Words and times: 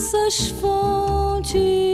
dessas 0.00 0.48
fontes 0.58 1.89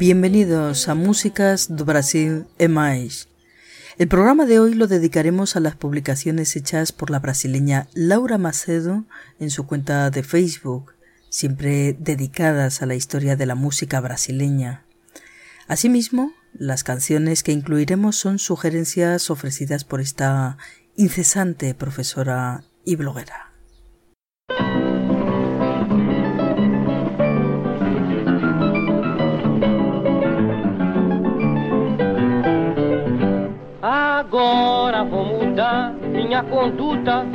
Bienvenidos 0.00 0.88
a 0.88 0.94
Músicas 0.94 1.68
do 1.68 1.84
Brasil 1.84 2.46
e 2.58 2.68
Mais. 2.68 3.28
El 3.98 4.08
programa 4.08 4.46
de 4.46 4.58
hoy 4.58 4.72
lo 4.72 4.86
dedicaremos 4.86 5.56
a 5.56 5.60
las 5.60 5.76
publicaciones 5.76 6.56
hechas 6.56 6.90
por 6.90 7.10
la 7.10 7.18
brasileña 7.18 7.86
Laura 7.92 8.38
Macedo 8.38 9.04
en 9.40 9.50
su 9.50 9.66
cuenta 9.66 10.08
de 10.08 10.22
Facebook, 10.22 10.94
siempre 11.28 11.92
dedicadas 11.92 12.80
a 12.80 12.86
la 12.86 12.94
historia 12.94 13.36
de 13.36 13.44
la 13.44 13.54
música 13.54 14.00
brasileña. 14.00 14.86
Asimismo, 15.68 16.32
las 16.54 16.82
canciones 16.82 17.42
que 17.42 17.52
incluiremos 17.52 18.16
son 18.16 18.38
sugerencias 18.38 19.28
ofrecidas 19.28 19.84
por 19.84 20.00
esta 20.00 20.56
incesante 20.96 21.74
profesora 21.74 22.64
y 22.86 22.96
bloguera. 22.96 23.49
Agora 34.32 35.02
vou 35.02 35.24
mudar 35.24 35.92
minha 35.92 36.40
conduta. 36.44 37.26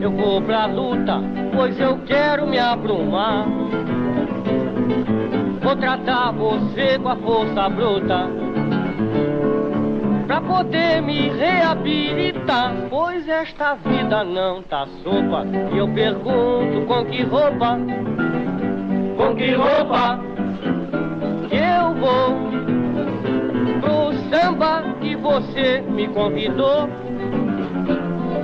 Eu 0.00 0.12
vou 0.12 0.40
pra 0.40 0.66
luta, 0.66 1.20
pois 1.52 1.76
eu 1.80 1.98
quero 2.06 2.46
me 2.46 2.56
abrumar. 2.56 3.44
Vou 5.60 5.74
tratar 5.74 6.30
você 6.30 7.00
com 7.00 7.08
a 7.08 7.16
força 7.16 7.68
bruta. 7.68 8.30
Pra 10.28 10.40
poder 10.40 11.02
me 11.02 11.30
reabilitar, 11.30 12.74
pois 12.88 13.28
esta 13.28 13.74
vida 13.74 14.22
não 14.22 14.62
tá 14.62 14.86
sopa. 15.02 15.44
E 15.72 15.78
eu 15.78 15.88
pergunto 15.88 16.86
com 16.86 17.04
que 17.06 17.24
roupa, 17.24 17.76
com 19.16 19.34
que 19.34 19.52
roupa 19.52 20.20
eu 21.50 21.94
vou 21.94 22.77
samba 24.30 24.82
que 25.00 25.16
você 25.16 25.80
me 25.80 26.08
convidou. 26.08 26.88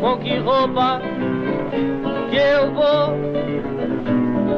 Com 0.00 0.19
que 0.19 0.37
roupa 0.39 1.00
que 2.31 2.37
eu 2.37 2.72
vou 2.72 3.15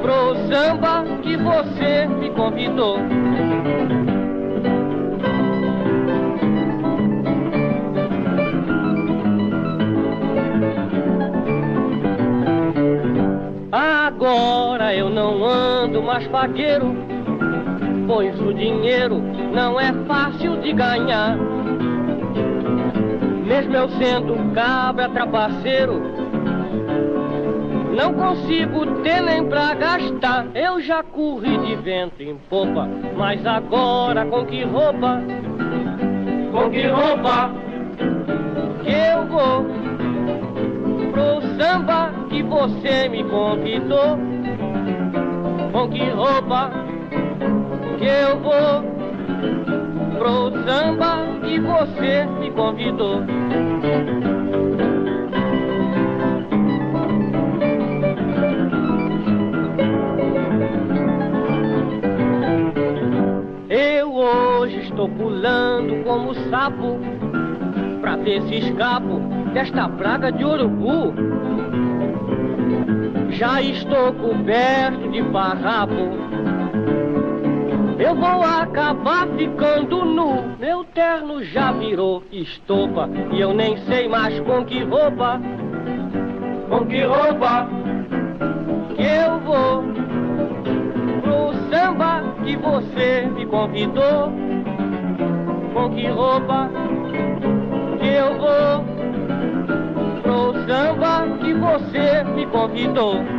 pro 0.02 0.36
samba 0.48 1.04
que 1.22 1.36
você 1.36 2.06
me 2.06 2.30
convidou? 2.30 2.98
Agora 13.72 14.94
eu 14.94 15.10
não 15.10 15.44
ando 15.44 16.02
mais 16.02 16.24
fagueiro, 16.28 16.96
pois 18.06 18.40
o 18.40 18.54
dinheiro 18.54 19.35
não 19.56 19.80
é 19.80 19.90
fácil 20.06 20.60
de 20.60 20.70
ganhar. 20.74 21.34
Mesmo 23.46 23.74
eu 23.74 23.88
sendo 23.88 24.54
cabra 24.54 25.08
trapaceiro, 25.08 26.02
não 27.96 28.12
consigo 28.12 28.84
ter 29.02 29.22
nem 29.22 29.48
pra 29.48 29.72
gastar. 29.72 30.46
Eu 30.54 30.78
já 30.82 31.02
corri 31.02 31.56
de 31.56 31.74
vento 31.76 32.22
em 32.22 32.36
popa, 32.50 32.86
mas 33.16 33.46
agora 33.46 34.26
com 34.26 34.44
que 34.44 34.62
roupa? 34.62 35.22
Com 36.52 36.70
que 36.70 36.86
roupa 36.86 37.50
que 38.84 38.92
eu 38.92 39.26
vou 39.26 39.64
pro 41.12 41.40
samba 41.56 42.10
que 42.28 42.42
você 42.42 43.08
me 43.08 43.24
convidou? 43.24 44.18
Com 45.72 45.88
que 45.88 46.04
roupa 46.10 46.70
que 47.98 48.04
eu 48.04 48.38
vou? 48.40 48.95
Pro 50.18 50.50
samba 50.64 51.38
que 51.42 51.60
você 51.60 52.26
me 52.40 52.50
convidou. 52.50 53.22
Eu 63.68 64.14
hoje 64.14 64.78
estou 64.80 65.08
pulando 65.08 66.04
como 66.04 66.34
sapo 66.50 66.98
pra 68.00 68.16
ver 68.16 68.42
se 68.42 68.56
escapo 68.56 69.20
desta 69.52 69.88
praga 69.88 70.32
de 70.32 70.44
urubu. 70.44 71.14
Já 73.30 73.60
estou 73.60 74.12
coberto 74.14 75.10
de 75.10 75.22
farrapo 75.30 76.35
eu 77.98 78.14
vou 78.14 78.42
acabar 78.42 79.26
ficando 79.36 80.04
nu. 80.04 80.56
Meu 80.58 80.84
terno 80.84 81.42
já 81.44 81.72
virou 81.72 82.22
estopa 82.30 83.08
e 83.32 83.40
eu 83.40 83.54
nem 83.54 83.76
sei 83.78 84.08
mais 84.08 84.38
com 84.40 84.64
que 84.64 84.82
roupa. 84.84 85.40
Com 86.68 86.86
que 86.86 87.02
roupa 87.02 87.68
que 88.96 89.02
eu 89.02 89.40
vou 89.40 89.82
pro 91.22 91.54
samba 91.70 92.22
que 92.44 92.56
você 92.56 93.26
me 93.34 93.46
convidou. 93.46 94.32
Com 95.72 95.90
que 95.90 96.06
roupa 96.08 96.70
que 97.98 98.08
eu 98.08 98.38
vou 98.38 98.84
pro 100.22 100.52
samba 100.66 101.38
que 101.38 101.54
você 101.54 102.24
me 102.34 102.46
convidou. 102.46 103.35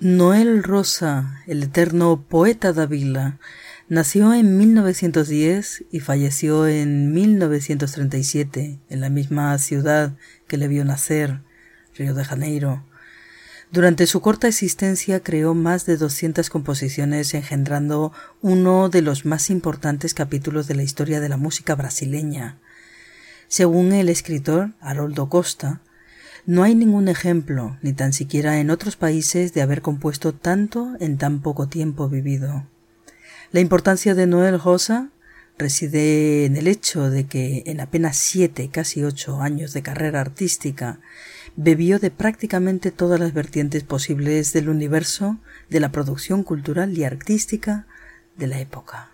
Noel 0.00 0.62
Rosa, 0.64 1.42
el 1.46 1.62
eterno 1.62 2.24
poeta 2.28 2.72
Davila, 2.72 3.38
nació 3.88 4.34
en 4.34 4.58
1910 4.58 5.84
y 5.92 6.00
falleció 6.00 6.66
en 6.66 7.12
1937 7.12 8.80
en 8.88 9.00
la 9.00 9.08
misma 9.08 9.56
ciudad 9.58 10.16
que 10.48 10.56
le 10.56 10.66
vio 10.66 10.84
nacer, 10.84 11.42
Río 11.94 12.14
de 12.14 12.24
Janeiro. 12.24 12.89
Durante 13.72 14.08
su 14.08 14.20
corta 14.20 14.48
existencia 14.48 15.20
creó 15.20 15.54
más 15.54 15.86
de 15.86 15.96
200 15.96 16.50
composiciones 16.50 17.34
engendrando 17.34 18.12
uno 18.40 18.88
de 18.88 19.00
los 19.00 19.24
más 19.24 19.48
importantes 19.48 20.12
capítulos 20.12 20.66
de 20.66 20.74
la 20.74 20.82
historia 20.82 21.20
de 21.20 21.28
la 21.28 21.36
música 21.36 21.76
brasileña. 21.76 22.58
Según 23.46 23.92
el 23.92 24.08
escritor 24.08 24.72
Haroldo 24.80 25.28
Costa, 25.28 25.80
no 26.46 26.64
hay 26.64 26.74
ningún 26.74 27.06
ejemplo, 27.06 27.78
ni 27.80 27.92
tan 27.92 28.12
siquiera 28.12 28.58
en 28.58 28.70
otros 28.70 28.96
países, 28.96 29.54
de 29.54 29.62
haber 29.62 29.82
compuesto 29.82 30.32
tanto 30.32 30.96
en 30.98 31.16
tan 31.16 31.40
poco 31.40 31.68
tiempo 31.68 32.08
vivido. 32.08 32.66
La 33.52 33.60
importancia 33.60 34.16
de 34.16 34.26
Noel 34.26 34.60
Rosa 34.60 35.10
reside 35.58 36.44
en 36.44 36.56
el 36.56 36.66
hecho 36.66 37.08
de 37.08 37.26
que 37.26 37.62
en 37.66 37.80
apenas 37.80 38.16
siete, 38.16 38.68
casi 38.68 39.04
ocho 39.04 39.40
años 39.40 39.72
de 39.74 39.82
carrera 39.82 40.20
artística, 40.20 40.98
bebió 41.56 41.98
de 41.98 42.10
prácticamente 42.10 42.90
todas 42.90 43.20
las 43.20 43.32
vertientes 43.32 43.84
posibles 43.84 44.52
del 44.52 44.68
universo 44.68 45.38
de 45.68 45.80
la 45.80 45.92
producción 45.92 46.42
cultural 46.42 46.96
y 46.96 47.04
artística 47.04 47.86
de 48.36 48.46
la 48.46 48.60
época. 48.60 49.10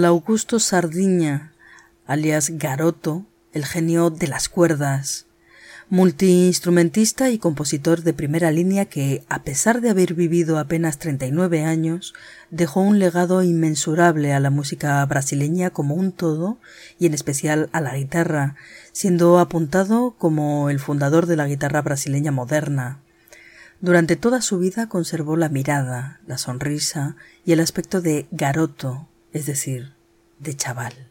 Aníbal 0.00 0.16
Augusto 0.16 0.58
Sardiña, 0.60 1.52
alias 2.06 2.52
Garoto, 2.56 3.26
el 3.52 3.66
genio 3.66 4.08
de 4.08 4.28
las 4.28 4.48
cuerdas, 4.48 5.26
multiinstrumentista 5.90 7.28
y 7.28 7.36
compositor 7.36 8.00
de 8.00 8.14
primera 8.14 8.50
línea 8.50 8.86
que, 8.86 9.24
a 9.28 9.42
pesar 9.42 9.82
de 9.82 9.90
haber 9.90 10.14
vivido 10.14 10.58
apenas 10.58 10.98
39 10.98 11.64
años, 11.64 12.14
dejó 12.50 12.80
un 12.80 12.98
legado 12.98 13.42
inmensurable 13.42 14.32
a 14.32 14.40
la 14.40 14.48
música 14.48 15.04
brasileña 15.04 15.68
como 15.68 15.94
un 15.94 16.12
todo 16.12 16.56
y 16.98 17.04
en 17.04 17.12
especial 17.12 17.68
a 17.72 17.82
la 17.82 17.94
guitarra, 17.94 18.56
siendo 18.92 19.38
apuntado 19.38 20.14
como 20.16 20.70
el 20.70 20.80
fundador 20.80 21.26
de 21.26 21.36
la 21.36 21.46
guitarra 21.46 21.82
brasileña 21.82 22.32
moderna. 22.32 23.00
Durante 23.82 24.16
toda 24.16 24.40
su 24.40 24.58
vida 24.58 24.88
conservó 24.88 25.36
la 25.36 25.50
mirada, 25.50 26.20
la 26.26 26.38
sonrisa 26.38 27.16
y 27.44 27.52
el 27.52 27.60
aspecto 27.60 28.00
de 28.00 28.26
garoto, 28.30 29.09
es 29.32 29.46
decir, 29.46 29.94
de 30.38 30.54
chaval. 30.54 31.09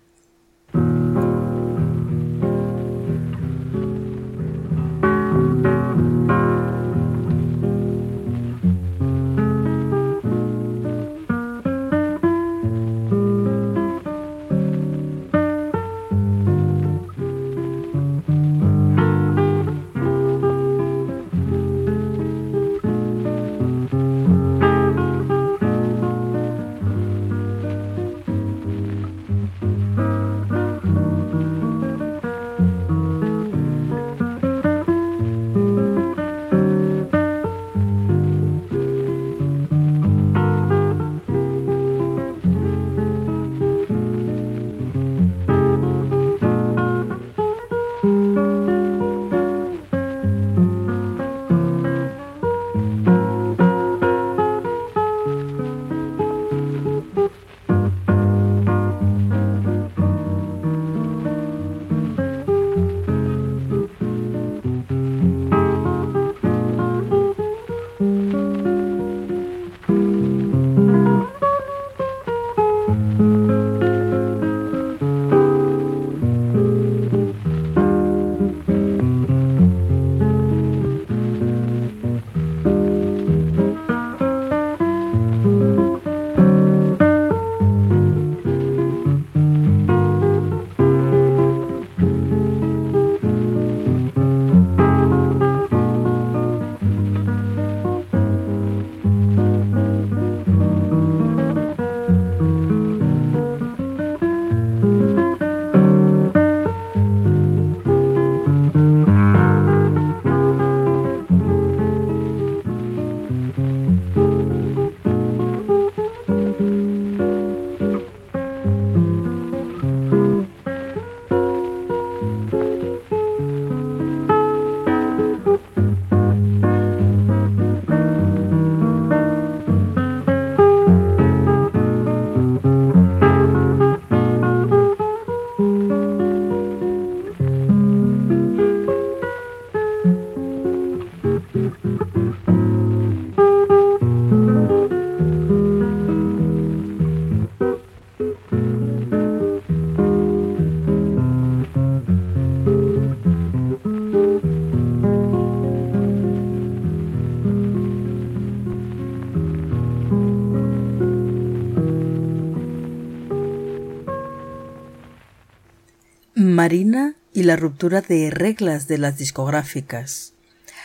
Marina 166.70 167.16
y 167.34 167.42
la 167.42 167.56
ruptura 167.56 168.02
de 168.02 168.30
reglas 168.30 168.88
de 168.88 169.00
las 169.00 169.18
discográficas. 169.18 170.34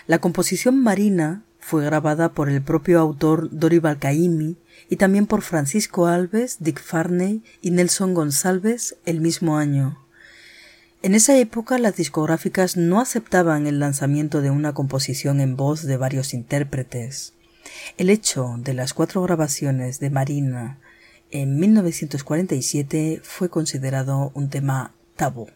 La 0.06 0.18
composición 0.18 0.82
Marina 0.82 1.42
fue 1.60 1.84
grabada 1.84 2.32
por 2.32 2.48
el 2.48 2.62
propio 2.62 2.98
autor 3.00 3.50
Dori 3.52 3.80
Balcaimi 3.80 4.56
y 4.88 4.96
también 4.96 5.26
por 5.26 5.42
Francisco 5.42 6.06
Alves, 6.06 6.56
Dick 6.60 6.80
Farney 6.80 7.42
y 7.60 7.70
Nelson 7.70 8.14
González 8.14 8.96
el 9.04 9.20
mismo 9.20 9.58
año. 9.58 9.98
En 11.02 11.14
esa 11.14 11.36
época 11.36 11.76
las 11.76 11.96
discográficas 11.96 12.78
no 12.78 12.98
aceptaban 12.98 13.66
el 13.66 13.78
lanzamiento 13.78 14.40
de 14.40 14.48
una 14.48 14.72
composición 14.72 15.38
en 15.38 15.54
voz 15.54 15.82
de 15.82 15.98
varios 15.98 16.32
intérpretes. 16.32 17.34
El 17.98 18.08
hecho 18.08 18.54
de 18.56 18.72
las 18.72 18.94
cuatro 18.94 19.20
grabaciones 19.20 20.00
de 20.00 20.08
Marina 20.08 20.78
en 21.30 21.58
1947 21.58 23.20
fue 23.22 23.50
considerado 23.50 24.30
un 24.32 24.48
tema 24.48 24.94
tabú. 25.16 25.48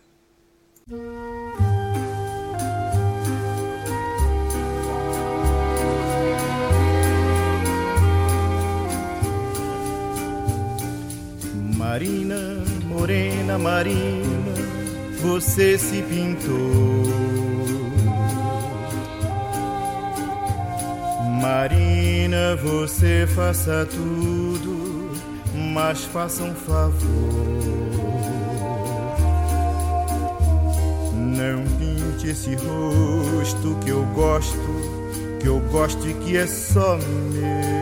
Marina, 11.77 12.65
morena 12.87 13.59
Marina, 13.59 14.55
você 15.21 15.77
se 15.77 16.01
pintou. 16.05 16.49
Marina, 21.39 22.57
você 22.57 23.27
faça 23.27 23.87
tudo, 23.91 25.11
mas 25.55 26.05
faça 26.05 26.45
um 26.45 26.55
favor. 26.55 27.88
Não 31.39 31.63
pinte 31.79 32.27
esse 32.31 32.57
rosto 32.57 33.79
que 33.85 33.91
eu 33.91 34.03
gosto, 34.07 34.59
que 35.39 35.47
eu 35.47 35.61
gosto 35.71 36.09
e 36.09 36.15
que 36.15 36.37
é 36.37 36.49
só 36.49 36.97
meu. 36.97 37.79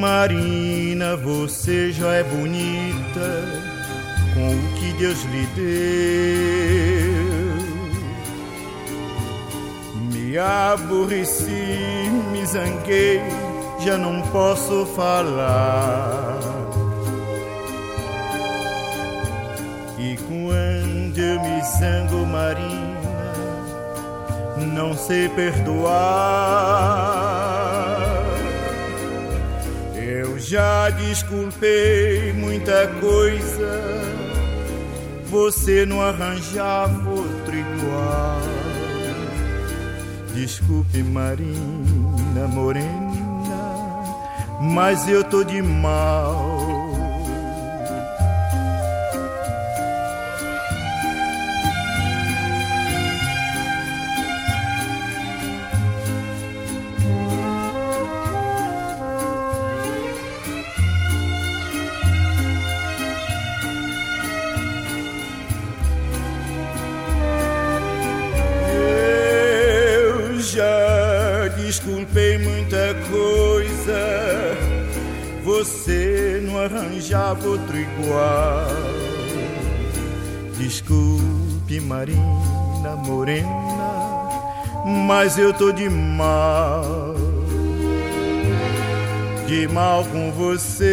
Marina, 0.00 1.16
você 1.16 1.90
já 1.90 2.12
é 2.12 2.22
bonita 2.22 3.42
com 4.32 4.54
o 4.54 4.72
que 4.78 4.92
Deus 4.92 5.20
lhe 5.24 5.46
deu. 5.56 5.66
Me 10.12 10.38
aborreci, 10.38 11.50
me 12.30 12.46
zanguei, 12.46 13.20
já 13.80 13.98
não 13.98 14.22
posso 14.30 14.86
falar. 14.94 16.35
Zango, 21.78 22.24
Marina, 22.26 23.32
não 24.74 24.96
sei 24.96 25.28
perdoar. 25.28 25.96
Eu 29.94 30.38
já 30.38 30.90
desculpei 30.90 32.32
muita 32.32 32.86
coisa, 33.00 33.82
você 35.26 35.84
não 35.84 36.00
arranjava 36.00 37.10
outro 37.10 37.54
igual. 37.54 38.40
Desculpe, 40.34 41.02
Marina 41.02 42.46
Morena, 42.48 42.86
mas 44.60 45.08
eu 45.08 45.24
tô 45.24 45.42
de 45.42 45.60
mal. 45.62 46.55
Morena, 83.06 84.28
mas 85.06 85.38
eu 85.38 85.52
tô 85.52 85.70
de 85.70 85.88
mal, 85.88 87.14
de 89.46 89.68
mal 89.68 90.04
com 90.04 90.32
você, 90.32 90.92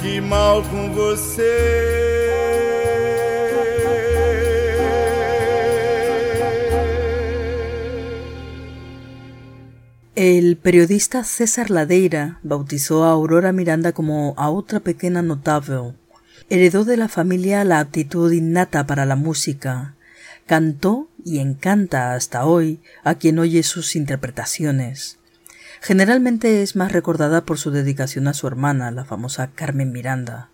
de 0.00 0.20
mal 0.20 0.62
com 0.62 0.92
você. 0.92 2.02
El 10.14 10.56
periodista 10.56 11.24
César 11.24 11.68
Ladeira 11.68 12.38
bautizó 12.44 13.02
a 13.02 13.08
Aurora 13.08 13.52
Miranda 13.52 13.92
como 13.92 14.34
a 14.36 14.50
otra 14.50 14.78
pequeña 14.78 15.20
notable. 15.20 16.01
Heredó 16.48 16.84
de 16.84 16.96
la 16.96 17.08
familia 17.08 17.64
la 17.64 17.80
aptitud 17.80 18.30
innata 18.32 18.86
para 18.86 19.06
la 19.06 19.16
música. 19.16 19.94
Cantó 20.46 21.08
y 21.24 21.38
encanta 21.38 22.14
hasta 22.14 22.44
hoy 22.44 22.80
a 23.04 23.14
quien 23.14 23.38
oye 23.38 23.62
sus 23.62 23.96
interpretaciones. 23.96 25.18
Generalmente 25.80 26.62
es 26.62 26.76
más 26.76 26.92
recordada 26.92 27.44
por 27.44 27.58
su 27.58 27.70
dedicación 27.70 28.28
a 28.28 28.34
su 28.34 28.46
hermana, 28.46 28.90
la 28.90 29.04
famosa 29.04 29.50
Carmen 29.54 29.92
Miranda. 29.92 30.50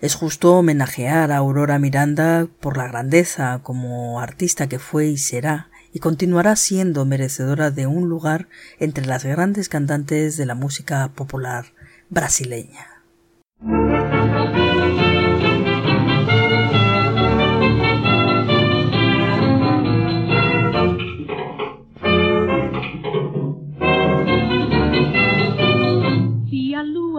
Es 0.00 0.14
justo 0.14 0.54
homenajear 0.54 1.32
a 1.32 1.36
Aurora 1.36 1.78
Miranda 1.78 2.46
por 2.60 2.76
la 2.76 2.88
grandeza 2.88 3.60
como 3.62 4.20
artista 4.20 4.68
que 4.68 4.78
fue 4.78 5.06
y 5.06 5.18
será, 5.18 5.70
y 5.92 5.98
continuará 5.98 6.56
siendo 6.56 7.04
merecedora 7.04 7.70
de 7.70 7.86
un 7.86 8.08
lugar 8.08 8.48
entre 8.78 9.06
las 9.06 9.24
grandes 9.24 9.68
cantantes 9.68 10.36
de 10.36 10.46
la 10.46 10.54
música 10.54 11.10
popular 11.14 11.66
brasileña. 12.08 13.02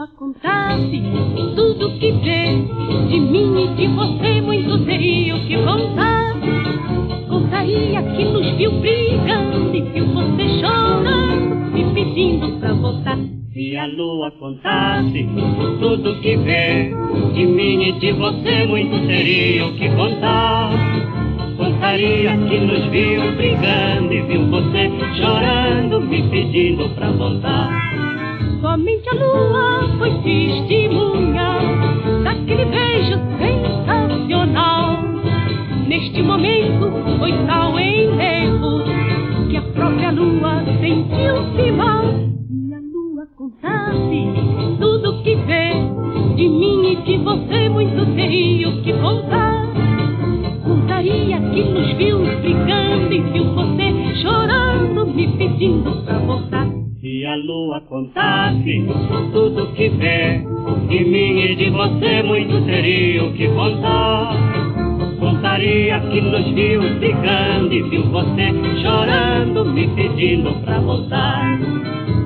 Contasse 0.07 1.01
tudo 1.55 1.99
que 1.99 2.11
vê 2.11 2.55
de 3.07 3.19
mim 3.19 3.65
e 3.65 3.75
de 3.75 3.87
você, 3.87 4.41
muito 4.41 4.83
seria 4.85 5.35
o 5.35 5.45
que 5.45 5.57
contar. 5.57 6.35
Contaria 7.27 8.01
que 8.01 8.25
nos 8.25 8.49
viu 8.57 8.71
brigando 8.79 9.75
e 9.75 9.81
viu 9.81 10.05
você 10.07 10.59
chorando, 10.59 11.55
me 11.71 11.93
pedindo 11.93 12.59
pra 12.59 12.73
voltar. 12.73 13.17
Se 13.53 13.77
a 13.77 13.85
lua 13.85 14.31
contasse 14.31 15.27
tudo 15.79 16.19
que 16.21 16.35
vê 16.37 16.91
de 17.33 17.45
mim 17.45 17.83
e 17.83 17.91
de 17.99 18.11
você, 18.13 18.65
muito 18.65 19.05
seria 19.05 19.67
o 19.67 19.75
que 19.75 19.89
contar. 19.89 20.71
Contaria 21.57 22.37
que 22.37 22.59
nos 22.59 22.85
viu 22.87 23.35
brigando 23.35 24.13
e 24.13 24.21
viu 24.21 24.47
você 24.47 24.89
chorando, 25.15 26.01
me 26.01 26.23
pedindo 26.29 26.89
pra 26.95 27.11
voltar. 27.11 28.20
Somente 28.61 29.09
a 29.09 29.13
lua 29.15 29.97
foi 29.97 30.11
testemunha 30.21 31.57
daquele 32.23 32.65
beijo 32.65 33.19
sensacional. 33.39 35.01
Neste 35.87 36.21
momento 36.21 36.91
foi 37.17 37.31
tal 37.47 37.79
enlevo 37.79 38.83
que 39.49 39.57
a 39.57 39.61
própria 39.63 40.11
lua 40.11 40.63
sentiu-se 40.79 41.71
mal. 41.71 42.03
E 42.51 42.73
a 42.75 42.79
lua 42.79 43.27
contasse 43.35 44.27
tudo 44.79 45.23
que 45.23 45.35
vê 45.37 45.73
de 46.35 46.47
mim 46.47 46.91
e 46.91 46.95
de 46.97 47.17
você, 47.17 47.67
muito 47.67 48.15
teria 48.15 48.69
o 48.69 48.83
que 48.83 48.93
contar. 48.93 49.65
Contaria 50.63 51.39
que 51.51 51.63
nos 51.63 51.97
viu 51.97 52.19
brigando 52.19 53.11
e 53.11 53.21
viu 53.21 53.55
você 53.55 54.15
chorando, 54.21 55.07
me 55.07 55.27
pedindo 55.35 56.10
a 57.31 57.35
lua 57.37 57.79
contasse 57.87 58.85
tudo 59.31 59.73
que 59.73 59.87
vê 59.87 60.39
de 60.89 61.05
mim 61.05 61.39
e 61.39 61.55
de 61.55 61.69
você, 61.69 62.21
muito 62.23 62.65
teria 62.65 63.23
o 63.23 63.31
que 63.31 63.47
contar. 63.47 64.35
Contaria 65.17 65.99
que 66.11 66.19
nos 66.19 66.45
viu 66.51 66.81
brigando 66.99 67.73
e 67.73 67.83
viu 67.83 68.03
você 68.09 68.51
chorando, 68.81 69.63
me 69.63 69.87
pedindo 69.95 70.53
pra 70.65 70.79
voltar. 70.79 71.57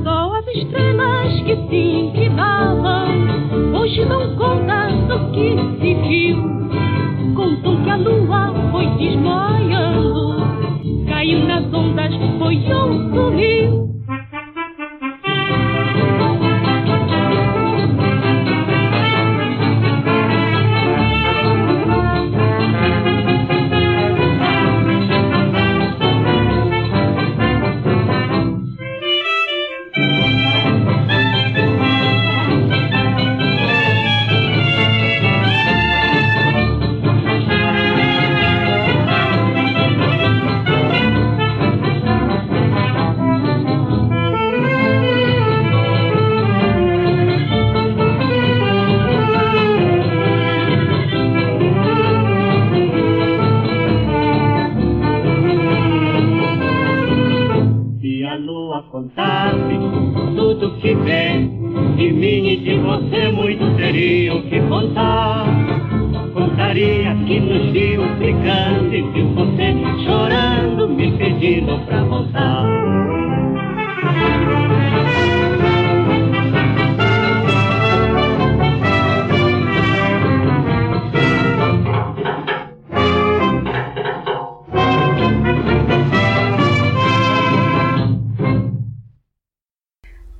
Só 0.04 0.34
as 0.38 0.48
estrelas 0.48 1.40
que 1.42 1.56
se 1.68 2.30
davam, 2.30 3.78
hoje 3.80 4.06
não 4.06 4.36
conta 4.36 4.88
do 5.08 5.32
que 5.34 5.56
se 5.82 5.94
viu. 6.08 6.38
Contam 7.36 7.84
que 7.84 7.90
a 7.92 7.96
lua 7.98 8.54
foi 8.72 8.88
desmaiando, 8.98 10.48
caiu 11.08 11.46
nas 11.46 11.72
ondas, 11.72 12.12
foi 12.40 12.56
um 12.56 13.14
sumiu. 13.14 13.85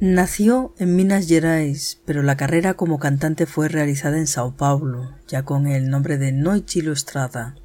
Nació 0.02 0.76
en 0.78 0.98
Minas 0.98 1.26
Gerais, 1.26 2.02
pero 2.04 2.22
la 2.22 2.36
carrera 2.36 2.74
como 2.74 3.00
cantante 3.00 3.46
fue 3.46 3.70
realizada 3.70 4.18
en 4.18 4.28
Sao 4.28 4.52
Paulo, 4.58 5.16
ya 5.26 5.44
con 5.44 5.68
el 5.68 5.90
nombre 5.90 6.18
de 6.18 6.34
Noite 6.34 6.80
Ilustrada. 6.80 7.56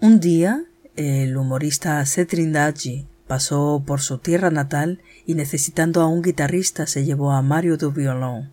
Un 0.00 0.18
día, 0.18 0.64
el 0.96 1.36
humorista 1.36 2.04
Setrindaji 2.04 3.06
pasó 3.28 3.84
por 3.86 4.00
su 4.00 4.18
tierra 4.18 4.50
natal 4.50 5.00
y 5.26 5.34
necesitando 5.34 6.00
a 6.02 6.08
un 6.08 6.22
guitarrista 6.22 6.88
se 6.88 7.04
llevó 7.04 7.30
a 7.30 7.40
Mario 7.40 7.76
du 7.76 7.92
Violon. 7.92 8.52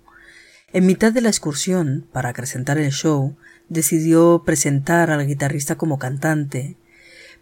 En 0.72 0.86
mitad 0.86 1.12
de 1.12 1.22
la 1.22 1.30
excursión, 1.30 2.06
para 2.12 2.30
acrecentar 2.30 2.78
el 2.78 2.92
show, 2.92 3.36
decidió 3.68 4.44
presentar 4.46 5.10
al 5.10 5.26
guitarrista 5.26 5.76
como 5.76 5.98
cantante, 5.98 6.78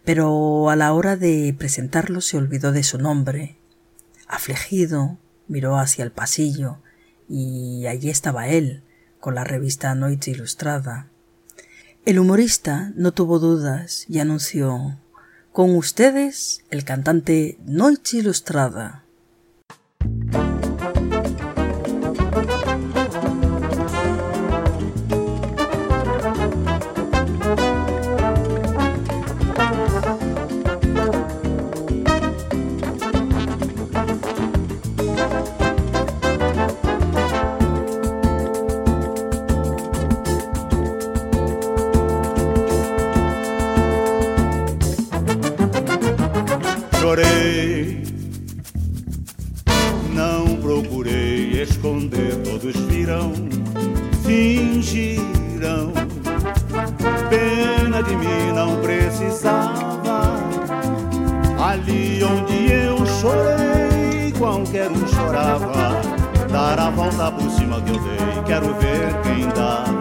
pero 0.06 0.70
a 0.70 0.76
la 0.76 0.94
hora 0.94 1.16
de 1.16 1.54
presentarlo 1.58 2.22
se 2.22 2.38
olvidó 2.38 2.72
de 2.72 2.82
su 2.82 2.96
nombre. 2.96 3.58
Afligido, 4.26 5.18
miró 5.50 5.78
hacia 5.78 6.04
el 6.04 6.12
pasillo 6.12 6.78
y 7.28 7.86
allí 7.86 8.08
estaba 8.08 8.48
él, 8.48 8.82
con 9.18 9.34
la 9.34 9.44
revista 9.44 9.94
Noite 9.94 10.30
Ilustrada. 10.30 11.08
El 12.06 12.18
humorista 12.18 12.92
no 12.94 13.12
tuvo 13.12 13.38
dudas 13.38 14.06
y 14.08 14.20
anunció 14.20 14.98
Con 15.52 15.74
ustedes 15.74 16.64
el 16.70 16.84
cantante 16.84 17.58
Noite 17.66 18.18
Ilustrada. 18.18 19.04
por 67.40 67.50
cima 67.50 67.80
que 67.80 67.90
eu 67.90 67.98
dei. 68.00 68.42
Quero 68.46 68.74
ver 68.74 69.22
quem 69.22 69.48
dá. 69.48 69.99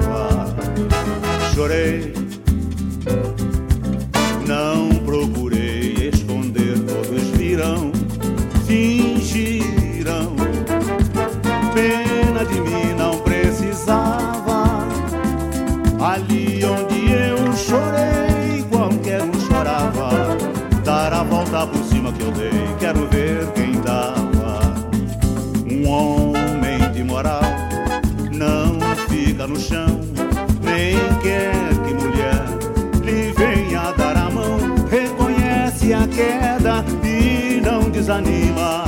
Desanima. 38.09 38.85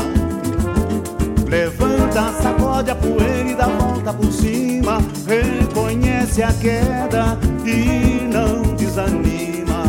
Levanta, 1.48 2.34
sacode 2.42 2.90
a 2.90 2.96
poeira 2.96 3.50
e 3.50 3.56
dá 3.56 3.68
volta 3.68 4.12
por 4.12 4.32
cima. 4.32 4.98
Reconhece 5.28 6.42
a 6.42 6.52
queda 6.54 7.38
e 7.64 8.28
não 8.34 8.76
desanima. 8.76 9.84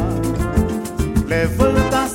Levanta, 1.26 2.08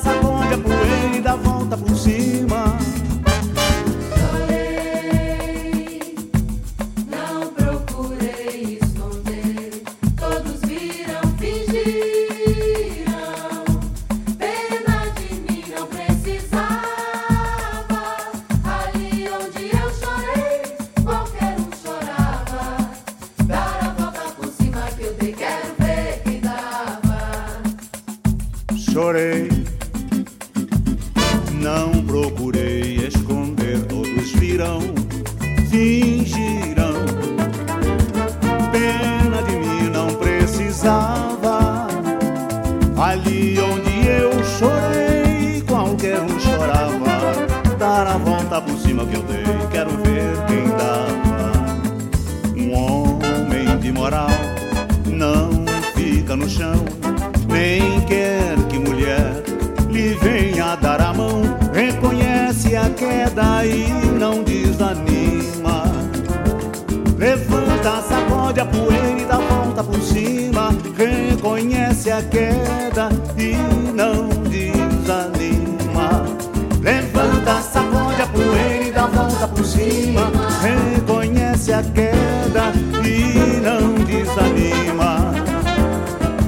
dá 78.97 79.05
volta 79.05 79.47
por 79.47 79.63
cima. 79.63 80.31
Reconhece 80.61 81.71
a 81.71 81.83
queda 81.83 82.73
e 83.05 83.59
não 83.61 83.93
desanima. 84.05 85.31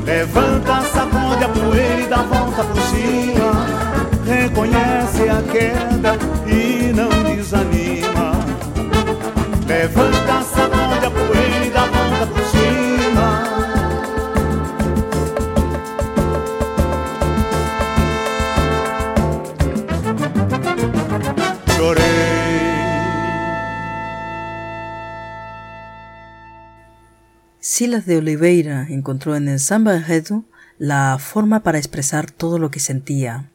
Levanta, 0.04 0.82
sacode 0.82 1.44
a 1.44 1.50
poeira 1.50 2.02
e 2.02 2.08
dá 2.08 2.24
volta 2.24 2.64
por 2.64 2.82
cima. 2.82 3.68
Reconhece 4.26 5.30
a 5.30 5.42
queda 5.44 6.18
e 6.48 6.92
não 6.92 7.09
Silas 27.80 28.06
de 28.06 28.18
Oliveira 28.18 28.88
encontró 28.90 29.38
en 29.38 29.48
el 29.48 29.58
samba 29.58 29.96
enredo 29.96 30.44
la 30.80 31.18
forma 31.18 31.64
para 31.64 31.78
expresar 31.78 32.30
todo 32.30 32.60
lo 32.60 32.72
que 32.72 32.82
sentía. 32.82 33.52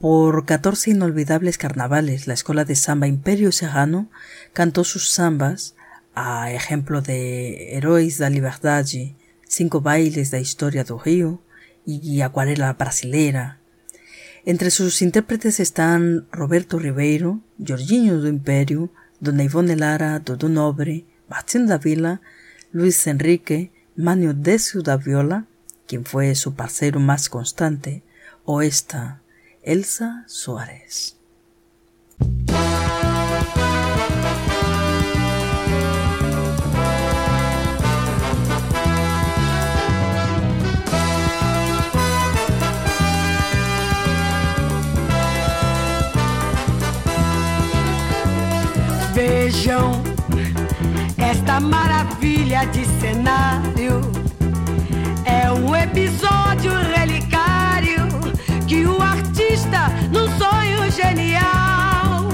Por 0.00 0.46
14 0.46 0.92
inolvidables 0.92 1.58
carnavales, 1.58 2.26
la 2.26 2.32
escuela 2.32 2.64
de 2.64 2.74
samba 2.74 3.06
Imperio 3.06 3.52
Serrano 3.52 4.08
cantó 4.54 4.82
sus 4.82 5.10
sambas, 5.10 5.74
a 6.14 6.52
ejemplo 6.52 7.02
de 7.02 7.76
Heróis 7.76 8.16
da 8.16 8.30
Liberdade, 8.30 9.14
Cinco 9.46 9.82
Bailes 9.82 10.30
da 10.30 10.38
Historia 10.38 10.82
do 10.82 10.96
Rio 10.96 11.42
y 11.84 12.22
Acuarela 12.22 12.72
Brasileira. 12.72 13.58
Entre 14.46 14.70
sus 14.70 15.02
intérpretes 15.02 15.60
están 15.60 16.26
Roberto 16.32 16.78
Ribeiro, 16.78 17.42
Jorginho 17.58 18.22
do 18.22 18.26
Império, 18.26 18.90
Dona 19.20 19.44
Ivone 19.44 19.76
Lara, 19.76 20.18
Dudu 20.18 20.48
Nobre, 20.48 21.04
Martín 21.28 21.66
da 21.66 21.76
Vila, 21.76 22.22
Luis 22.74 23.06
Enrique, 23.06 23.70
Manio 23.94 24.34
Decio 24.34 24.82
da 24.82 24.96
Viola, 24.96 25.46
quien 25.86 26.04
fue 26.04 26.34
su 26.34 26.54
parcero 26.54 26.98
más 26.98 27.28
constante, 27.28 28.02
o 28.44 28.62
esta, 28.62 29.22
Elsa 29.62 30.24
Suárez. 30.26 31.16
Vejam 49.14 50.03
cenário. 53.04 54.00
É 55.26 55.50
um 55.52 55.76
episódio 55.76 56.72
relicário 56.96 58.08
que 58.66 58.86
o 58.86 59.02
artista, 59.02 59.90
num 60.10 60.26
sonho 60.38 60.90
genial, 60.90 62.28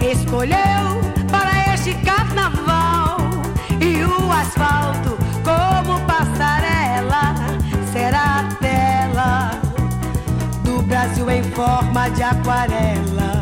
escolheu 0.00 1.00
para 1.30 1.74
este 1.74 1.94
carnaval. 1.94 3.16
E 3.80 4.04
o 4.04 4.30
asfalto, 4.30 5.16
como 5.48 5.98
passarela, 6.00 7.34
será 7.90 8.40
a 8.40 8.44
tela 8.56 9.50
do 10.62 10.82
Brasil 10.82 11.30
em 11.30 11.42
forma 11.42 12.10
de 12.10 12.22
aquarela. 12.22 13.32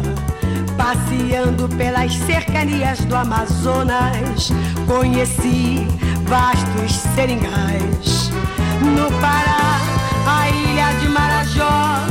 Passeando 0.76 1.68
pelas 1.76 2.14
cercanias 2.14 3.00
do 3.04 3.16
Amazonas, 3.16 4.50
conheci 4.86 5.86
vastos 6.30 6.92
seringais. 7.16 8.30
No 8.94 9.10
Pará, 9.20 9.80
a 10.26 10.48
ilha 10.48 10.92
de 11.00 11.08
Marajó 11.08 12.06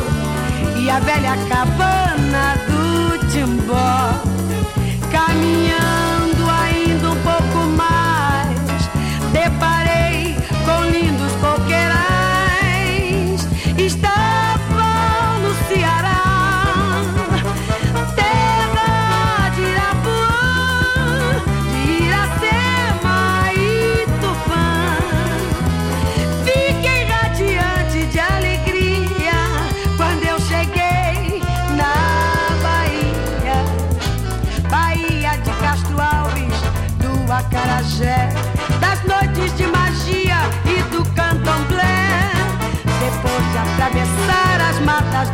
e 0.78 0.90
a 0.90 1.00
velha 1.00 1.38
cabana 1.48 2.56
do 2.68 3.18
Timbó. 3.30 4.12
Caminhando 5.10 5.99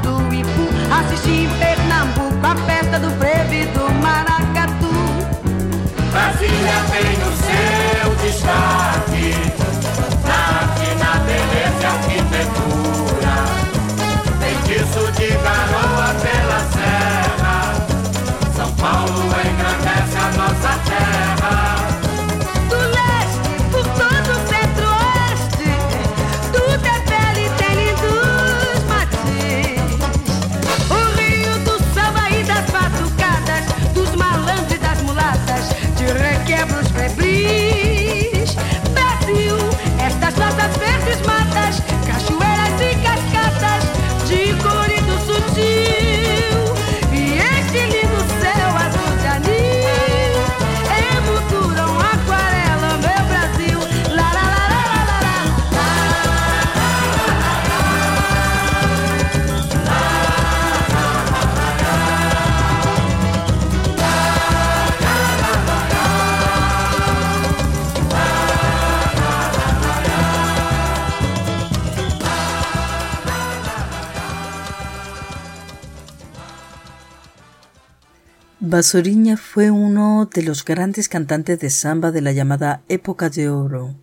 do 0.01 0.33
Ipu, 0.33 0.67
assisti 0.91 1.45
em 1.45 1.49
Pernambuco 1.59 2.45
a 2.45 2.55
festa 2.65 2.99
do 2.99 3.09
frevo 3.19 3.53
e 3.53 3.65
do 3.67 3.91
maracatu. 4.01 4.93
Brasília 6.11 6.81
tem 6.91 7.13
o 7.21 7.31
seu 7.45 8.15
destaque 8.23 9.35
na 10.25 10.39
arte, 10.59 10.87
na 10.99 11.13
beleza 11.25 11.81
e 11.81 11.85
arquitetura. 11.85 13.35
Feitiço 14.39 15.03
de 15.11 15.29
garoa 15.43 16.09
pela 16.21 16.59
serra. 16.73 17.55
São 18.55 18.71
Paulo 18.73 19.23
engrandece 19.23 20.17
a 20.17 20.31
nossa 20.37 20.71
terra. 20.89 21.84
Basoriña 78.75 79.37
fue 79.37 79.71
uno 79.71 80.29
de 80.33 80.43
los 80.43 80.65
grandes 80.65 81.07
cantantes 81.07 81.61
de 81.61 81.69
samba 81.69 82.11
de 82.11 82.19
la 82.19 82.33
llamada 82.33 82.83
época 82.89 83.29
de 83.29 83.47
oro. 83.47 83.95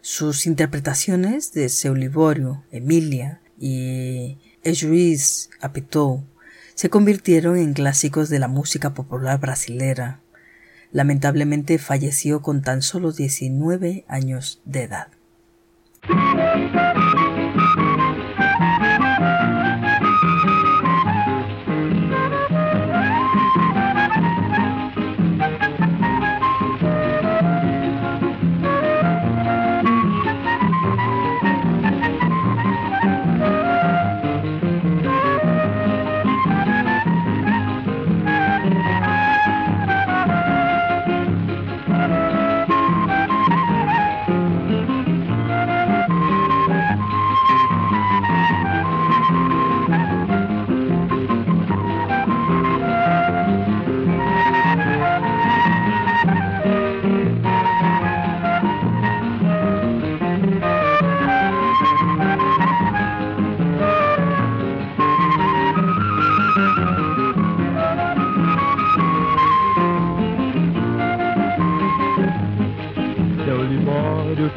Sus 0.00 0.44
interpretaciones 0.44 1.52
de 1.52 1.68
Seu 1.68 1.94
Liborio, 1.94 2.64
Emilia 2.72 3.40
y 3.60 4.38
Ejuiz 4.64 5.50
Apitou 5.60 6.24
se 6.74 6.90
convirtieron 6.90 7.58
en 7.58 7.74
clásicos 7.74 8.28
de 8.28 8.40
la 8.40 8.48
música 8.48 8.92
popular 8.92 9.38
brasilera. 9.38 10.20
Lamentablemente 10.90 11.78
falleció 11.78 12.42
con 12.42 12.62
tan 12.62 12.82
solo 12.82 13.12
19 13.12 14.04
años 14.08 14.60
de 14.64 14.82
edad. 14.82 15.08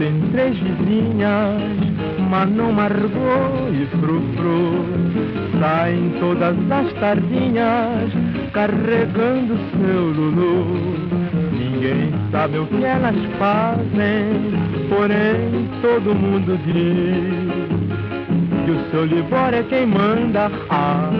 Tem 0.01 0.19
três 0.31 0.57
vizinhas, 0.57 1.61
Manon, 2.27 2.71
Margot 2.71 3.69
e 3.71 3.85
Frufru. 3.97 4.83
Saem 5.59 6.11
todas 6.19 6.57
as 6.71 6.91
tardinhas, 6.93 8.11
carregando 8.51 9.59
seu 9.77 10.05
Lulu. 10.05 10.65
Ninguém 11.51 12.11
sabe 12.31 12.57
o 12.57 12.65
que 12.65 12.83
elas 12.83 13.15
fazem, 13.37 14.57
porém 14.89 15.69
todo 15.83 16.15
mundo 16.15 16.57
diz 16.65 17.61
que 18.65 18.71
o 18.71 18.89
seu 18.89 19.05
Libório 19.05 19.59
é 19.59 19.63
quem 19.63 19.85
manda. 19.85 20.49
Ah, 20.71 21.11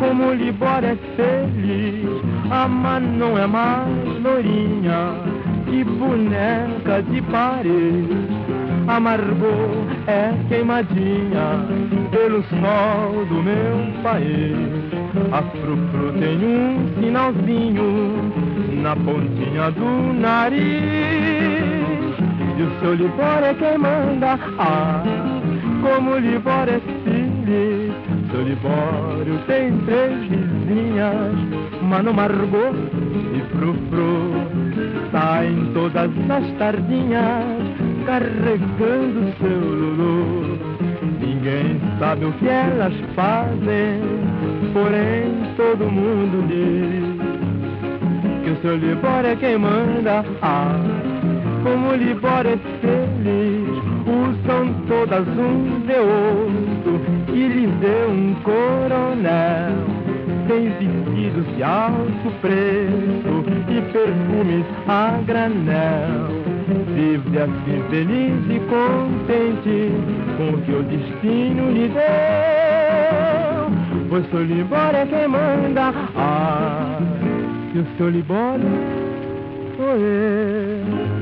como 0.00 0.30
o 0.30 0.34
Libório 0.34 0.88
é 0.88 0.96
feliz, 1.14 2.10
a 2.50 2.66
Manon 2.66 3.38
é 3.38 3.46
mais 3.46 3.88
lourinha 4.20 5.29
e 5.72 5.84
boneca 5.84 7.02
de 7.02 7.22
parede. 7.22 8.28
A 8.88 8.98
Margot 8.98 9.86
é 10.06 10.32
queimadinha 10.48 11.64
pelo 12.10 12.42
sol 12.44 13.24
do 13.26 13.42
meu 13.42 14.02
país. 14.02 14.56
A 15.32 15.42
Frufru 15.42 16.12
tem 16.18 16.36
um 16.44 16.88
sinalzinho 17.00 18.32
na 18.82 18.96
pontinha 18.96 19.70
do 19.70 20.12
nariz. 20.14 20.60
E 22.58 22.62
o 22.62 22.80
seu 22.80 22.94
Libório 22.94 23.46
é 23.46 23.54
quem 23.54 23.78
manda. 23.78 24.38
Ah, 24.58 25.02
como 25.82 26.12
o 26.12 26.18
Libório 26.18 26.74
é 26.74 26.80
feliz. 27.04 27.94
Seu 28.30 28.42
Libório 28.42 29.38
tem 29.46 29.76
três 29.86 30.18
vizinhas, 30.28 31.34
Mano 31.82 32.12
Margot 32.12 32.74
e 33.34 33.40
Frufru. 33.56 34.59
Saem 35.12 35.70
todas 35.72 36.10
as 36.30 36.50
tardinhas, 36.58 37.44
carregando 38.06 39.32
seu 39.38 39.48
Lulu. 39.48 40.58
Ninguém 41.20 41.80
sabe 41.98 42.24
o 42.24 42.32
que 42.34 42.48
elas 42.48 42.94
fazem, 43.14 44.00
porém 44.72 45.32
todo 45.56 45.90
mundo 45.90 46.46
diz 46.48 47.20
que 48.44 48.50
o 48.50 48.62
seu 48.62 48.76
Libório 48.76 49.30
é 49.30 49.36
quem 49.36 49.58
manda. 49.58 50.24
Ah, 50.42 50.80
como 51.62 51.88
o 51.88 51.96
Libório 51.96 52.52
é 52.52 52.58
feliz, 52.80 53.68
usam 54.06 54.74
todas 54.88 55.26
um 55.28 55.80
de 55.86 55.98
ouro 55.98 57.00
e 57.28 57.48
lhes 57.48 57.70
deu 57.80 58.10
um 58.10 58.34
coronel. 58.42 59.99
Tem 60.50 60.66
vestidos 60.68 61.46
de 61.54 61.62
alto 61.62 62.28
preço 62.40 63.44
e 63.70 63.80
perfumes 63.92 64.66
a 64.88 65.22
granel. 65.24 66.26
Vive 66.92 67.38
assim 67.38 67.78
feliz 67.88 68.34
e 68.50 68.58
contente 68.66 69.92
com 70.36 70.48
o 70.50 70.60
que 70.62 70.72
o 70.72 70.82
destino 70.82 71.70
lhe 71.70 71.86
deu. 71.86 72.00
Pois 74.08 74.28
seu 74.30 74.40
é 74.42 75.06
quem 75.06 75.28
manda. 75.28 75.92
Ah, 76.16 76.98
que 77.72 77.78
o 77.78 77.86
sou 77.96 78.10
eu. 79.86 81.20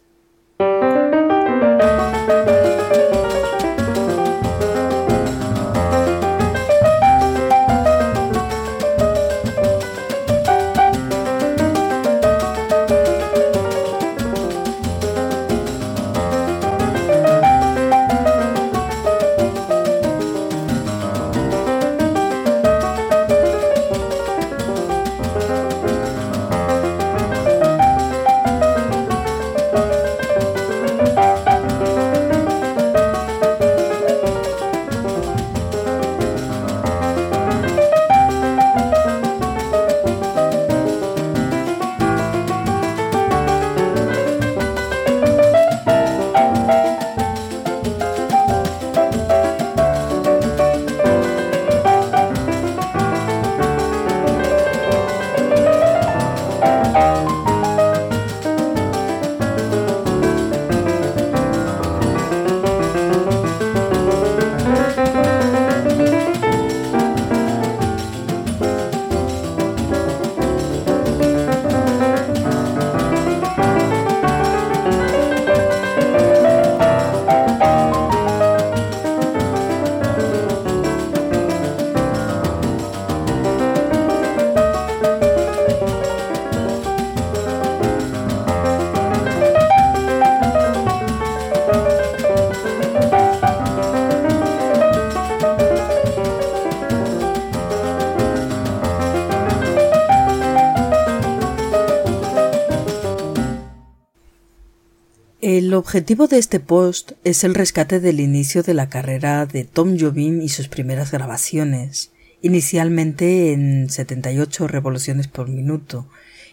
Objetivo 105.77 106.27
de 106.27 106.37
este 106.37 106.59
post 106.59 107.13
es 107.23 107.43
el 107.43 107.55
rescate 107.55 107.99
del 107.99 108.19
inicio 108.19 108.63
de 108.63 108.73
la 108.73 108.89
carrera 108.89 109.45
de 109.45 109.63
Tom 109.63 109.97
Jobim 109.99 110.41
y 110.41 110.49
sus 110.49 110.67
primeras 110.67 111.11
grabaciones, 111.11 112.11
inicialmente 112.41 113.53
en 113.53 113.89
78 113.89 114.67
revoluciones 114.67 115.27
por 115.27 115.47
minuto 115.47 116.07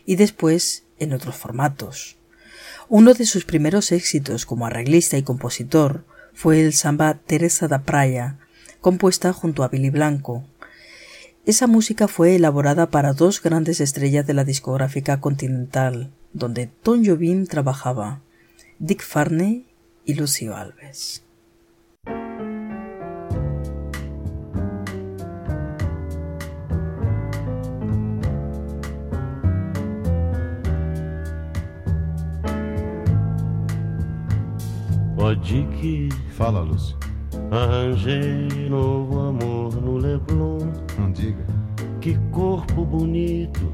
y 0.07 0.17
después 0.17 0.85
en 0.99 1.13
otros 1.13 1.37
formatos. 1.37 2.17
Uno 2.89 3.15
de 3.15 3.27
sus 3.27 3.45
primeros 3.45 3.93
éxitos 3.93 4.47
como 4.47 4.67
arreglista 4.67 5.17
y 5.17 5.23
compositor 5.23 6.05
fue 6.35 6.61
el 6.61 6.73
samba 6.73 7.15
Teresa 7.15 7.67
da 7.67 7.83
Praia, 7.83 8.39
compuesta 8.81 9.33
junto 9.33 9.65
a 9.65 9.69
Billy 9.69 9.91
Blanco. 9.91 10.45
Esa 11.47 11.67
música 11.67 12.09
fue 12.09 12.37
elaborada 12.37 12.91
para 12.91 13.13
dos 13.13 13.43
grandes 13.43 13.81
estrellas 13.81 14.27
de 14.27 14.35
la 14.35 14.45
discográfica 14.45 15.21
continental, 15.21 16.11
donde 16.33 16.67
Tom 16.67 17.05
Jobim 17.05 17.47
trabajaba. 17.47 18.21
Dick 18.79 19.03
Farney 19.03 19.67
y 20.05 20.15
Lucio 20.15 20.57
Alves. 20.57 21.25
Pode 35.17 35.67
que 35.81 36.09
Fala, 36.37 36.61
Lúcio. 36.61 36.99
arranjei 37.51 38.69
novo 38.69 39.21
amor 39.21 39.75
no 39.81 39.97
Leblon. 39.97 40.73
Não 40.99 41.11
diga. 41.13 41.47
Que 42.01 42.19
corpo 42.31 42.85
bonito, 42.85 43.73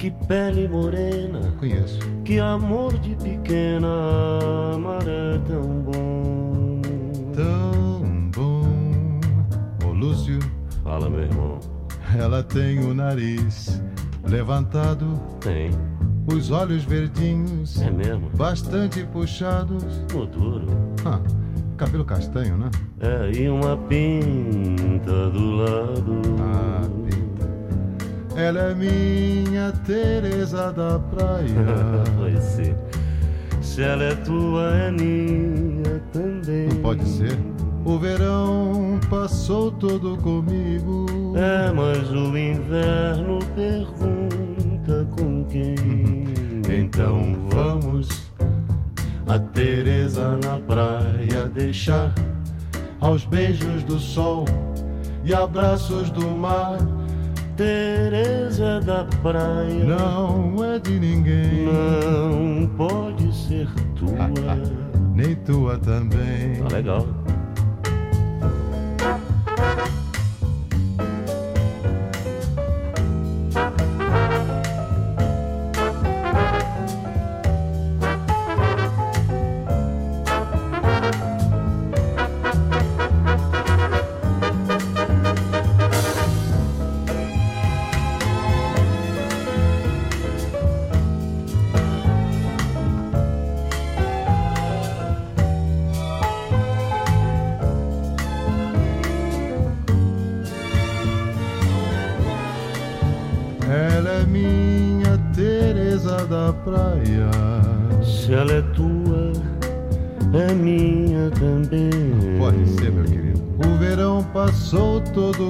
que 0.00 0.10
pele 0.10 0.66
morena. 0.66 1.52
Conheço. 1.58 1.98
Que 2.24 2.38
amor 2.38 2.98
de 3.00 3.14
pequena. 3.16 3.86
Amar 4.74 5.06
é 5.06 5.38
tão 5.46 5.62
bom. 5.82 6.80
Tão 7.34 8.30
bom. 8.34 9.20
Ô 9.84 9.92
Lúcio. 9.92 10.38
Fala, 10.82 11.10
meu 11.10 11.20
irmão. 11.20 11.60
Ela 12.18 12.42
tem 12.42 12.78
o 12.78 12.94
nariz 12.94 13.82
levantado. 14.24 15.20
Tem. 15.38 15.70
Os 16.34 16.50
olhos 16.50 16.82
verdinhos. 16.84 17.78
É 17.82 17.90
mesmo? 17.90 18.30
Bastante 18.30 19.04
puxados. 19.04 19.84
O 20.14 20.24
duro. 20.24 20.66
Ah, 21.04 21.20
cabelo 21.76 22.06
castanho, 22.06 22.56
né? 22.56 22.70
É, 23.00 23.38
e 23.38 23.50
uma 23.50 23.76
pinta 23.76 25.28
do 25.28 25.56
lado. 25.56 26.22
Ah, 26.40 26.88
pinta. 27.04 27.19
Ela 28.40 28.70
é 28.70 28.74
minha 28.74 29.70
Teresa 29.84 30.72
da 30.72 30.98
praia. 30.98 31.46
Pois 32.16 32.42
sim. 32.42 32.74
Se 33.60 33.82
ela 33.82 34.04
é 34.04 34.14
tua, 34.14 34.74
é 34.74 34.90
minha 34.90 36.00
também. 36.10 36.68
Não 36.68 36.76
pode 36.76 37.06
ser. 37.06 37.38
O 37.84 37.98
verão 37.98 38.98
passou 39.10 39.70
todo 39.70 40.16
comigo. 40.18 41.06
É, 41.36 41.70
mas 41.70 42.10
o 42.10 42.36
inverno 42.36 43.38
pergunta 43.54 45.06
com 45.16 45.44
quem. 45.44 45.74
Então 46.68 47.36
vamos 47.50 48.08
a 49.28 49.38
Teresa 49.38 50.38
na 50.42 50.58
praia 50.60 51.46
deixar 51.52 52.12
aos 53.00 53.26
beijos 53.26 53.84
do 53.84 53.98
sol 53.98 54.46
e 55.24 55.34
abraços 55.34 56.10
do 56.10 56.26
mar. 56.26 56.78
Teresa 57.60 58.80
da 58.80 59.04
praia. 59.20 59.84
Não 59.84 60.64
é 60.64 60.78
de 60.78 60.98
ninguém. 60.98 61.66
Não 61.66 62.66
pode 62.68 63.30
ser 63.36 63.68
tua. 63.96 64.30
Nem 65.14 65.34
tua 65.34 65.76
também. 65.76 66.54
Tá 66.66 66.74
legal. 66.74 67.06
Todo 115.12 115.49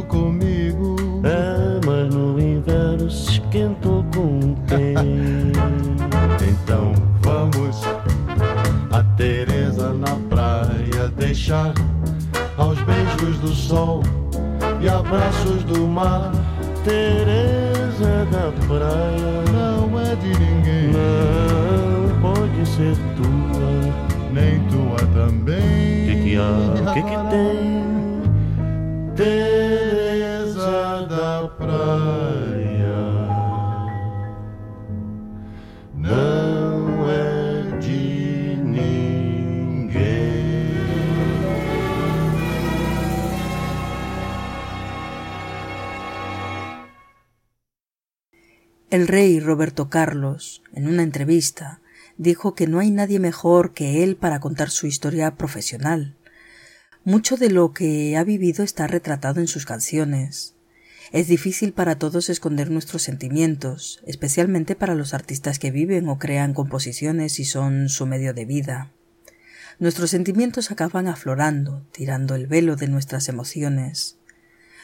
El 48.91 49.07
rey 49.07 49.39
Roberto 49.39 49.89
Carlos, 49.89 50.63
en 50.75 50.89
una 50.89 51.05
entrevista, 51.05 51.81
dijo 52.19 52.57
que 52.57 52.67
no 52.67 52.81
hay 52.81 52.91
nadie 52.91 53.21
mejor 53.21 53.73
que 53.73 54.03
él 54.03 54.17
para 54.17 54.41
contar 54.41 54.69
su 54.71 54.89
historia 54.89 55.37
profesional. 55.37 56.17
Mucho 57.05 57.37
de 57.37 57.51
lo 57.51 57.73
que 57.73 58.17
ha 58.17 58.25
vivido 58.25 58.65
está 58.65 58.89
retratado 58.89 59.39
en 59.39 59.47
sus 59.47 59.65
canciones. 59.65 60.57
Es 61.13 61.29
difícil 61.29 61.73
para 61.73 62.01
todos 62.01 62.29
esconder 62.31 62.69
nuestros 62.73 63.03
sentimientos, 63.03 64.03
especialmente 64.09 64.75
para 64.75 64.97
los 64.97 65.15
artistas 65.15 65.61
que 65.61 65.71
viven 65.71 66.09
o 66.09 66.19
crean 66.19 66.53
composiciones 66.53 67.39
y 67.39 67.45
son 67.45 67.89
su 67.89 68.07
medio 68.07 68.35
de 68.35 68.45
vida. 68.45 68.91
Nuestros 69.79 70.11
sentimientos 70.11 70.73
acaban 70.73 71.07
aflorando, 71.07 71.87
tirando 71.93 72.35
el 72.35 72.49
velo 72.49 72.75
de 72.75 72.89
nuestras 72.89 73.29
emociones. 73.29 74.20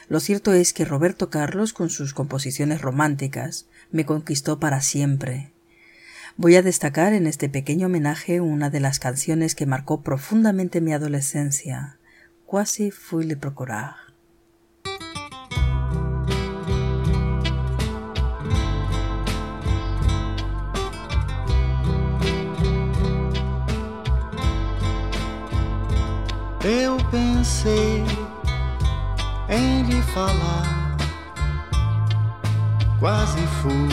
Lo 0.09 0.19
cierto 0.19 0.53
es 0.53 0.73
que 0.73 0.85
Roberto 0.85 1.29
Carlos, 1.29 1.73
con 1.73 1.89
sus 1.89 2.13
composiciones 2.13 2.81
románticas, 2.81 3.67
me 3.91 4.05
conquistó 4.05 4.59
para 4.59 4.81
siempre. 4.81 5.51
Voy 6.37 6.55
a 6.55 6.61
destacar 6.61 7.13
en 7.13 7.27
este 7.27 7.49
pequeño 7.49 7.87
homenaje 7.87 8.41
una 8.41 8.69
de 8.69 8.79
las 8.79 8.99
canciones 8.99 9.55
que 9.55 9.65
marcó 9.65 10.01
profundamente 10.01 10.81
mi 10.81 10.93
adolescencia, 10.93 11.97
Quasi 12.47 12.91
fui 12.91 13.25
le 13.25 13.35
procurar. 13.35 13.95
Em 29.49 29.83
lhe 29.83 30.01
falar, 30.01 30.97
quase 32.99 33.39
fui 33.61 33.89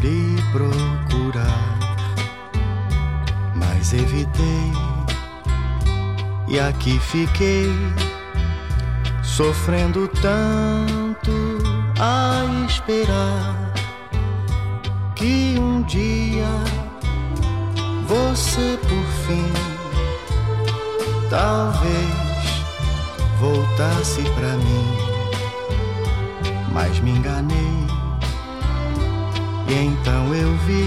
lhe 0.00 0.42
procurar, 0.50 1.78
mas 3.54 3.92
evitei. 3.92 4.72
E 6.48 6.58
aqui 6.60 6.98
fiquei 6.98 7.70
sofrendo 9.22 10.06
tanto 10.08 11.32
a 11.98 12.44
esperar 12.66 13.72
que 15.14 15.56
um 15.58 15.82
dia 15.82 16.48
você 18.06 18.78
por 18.82 19.06
fim 19.26 19.52
talvez 21.30 22.31
voltasse 23.42 24.22
pra 24.36 24.50
mim, 24.50 24.86
mas 26.72 27.00
me 27.00 27.10
enganei 27.10 27.86
e 29.68 29.74
então 29.74 30.32
eu 30.32 30.56
vi 30.58 30.86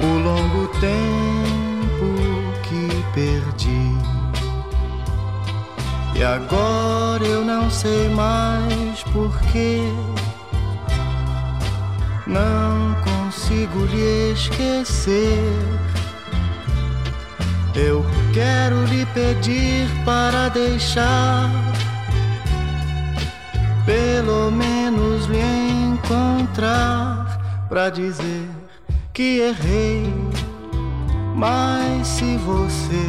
o 0.00 0.18
longo 0.18 0.68
tempo 0.78 2.06
que 2.62 3.04
perdi. 3.12 3.96
E 6.14 6.22
agora 6.22 7.24
eu 7.24 7.44
não 7.44 7.68
sei 7.68 8.08
mais 8.10 9.02
porquê. 9.12 9.80
Não 12.28 12.94
consigo 13.02 13.84
lhe 13.86 14.32
esquecer. 14.32 15.52
Eu 17.74 18.04
quero 18.36 18.84
lhe 18.84 19.06
pedir 19.06 19.88
para 20.04 20.50
deixar, 20.50 21.50
pelo 23.86 24.50
menos 24.50 25.24
lhe 25.24 25.40
encontrar, 25.94 27.64
para 27.66 27.88
dizer 27.88 28.46
que 29.14 29.40
errei. 29.40 30.12
Mas 31.34 32.06
se 32.08 32.36
você 32.36 33.06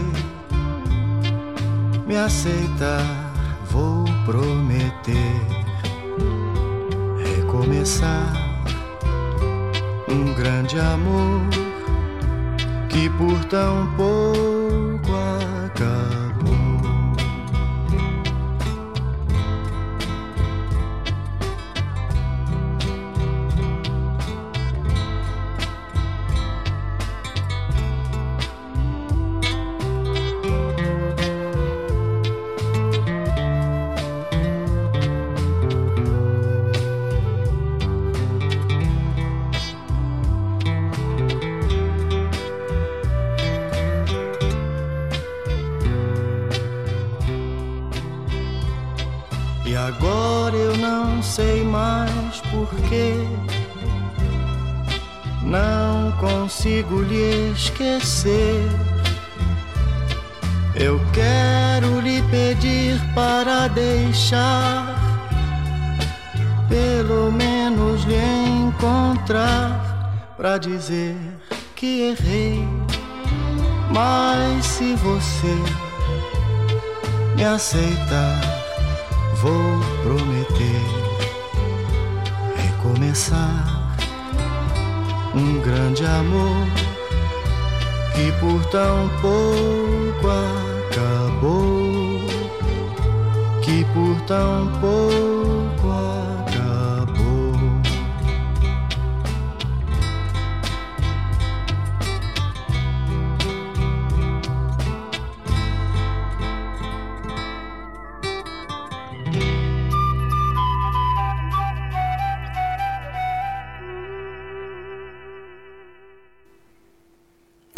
me 2.06 2.16
aceitar, 2.16 3.04
vou 3.70 4.06
prometer 4.26 5.42
recomeçar 7.36 8.34
um 10.08 10.34
grande 10.36 10.80
amor 10.80 11.67
que 12.98 13.08
por 13.12 13.46
tão 13.46 13.86
pouco 13.96 15.14
acabou. 15.66 16.27
Consigo 56.88 57.02
lhe 57.02 57.52
esquecer. 57.52 58.64
Eu 60.76 61.00
quero 61.12 62.00
lhe 62.00 62.22
pedir 62.24 63.00
para 63.14 63.68
deixar, 63.68 64.96
pelo 66.70 67.32
menos 67.32 68.04
lhe 68.06 68.16
encontrar, 68.60 70.34
para 70.38 70.58
dizer 70.58 71.16
que 71.76 72.12
errei. 72.12 72.68
Mas 73.92 74.66
se 74.66 74.96
você 74.96 75.56
me 77.36 77.44
aceitar, 77.44 78.42
vou 79.42 79.80
prometer 80.04 80.82
recomeçar 82.56 83.77
um 85.38 85.62
grande 85.62 86.04
amor 86.06 86.68
que 88.14 88.32
por 88.40 88.66
tão 88.72 89.08
pouco 89.22 90.28
acabou, 90.90 92.22
que 93.62 93.86
por 93.94 94.20
tão 94.22 94.68
pouco 94.82 95.07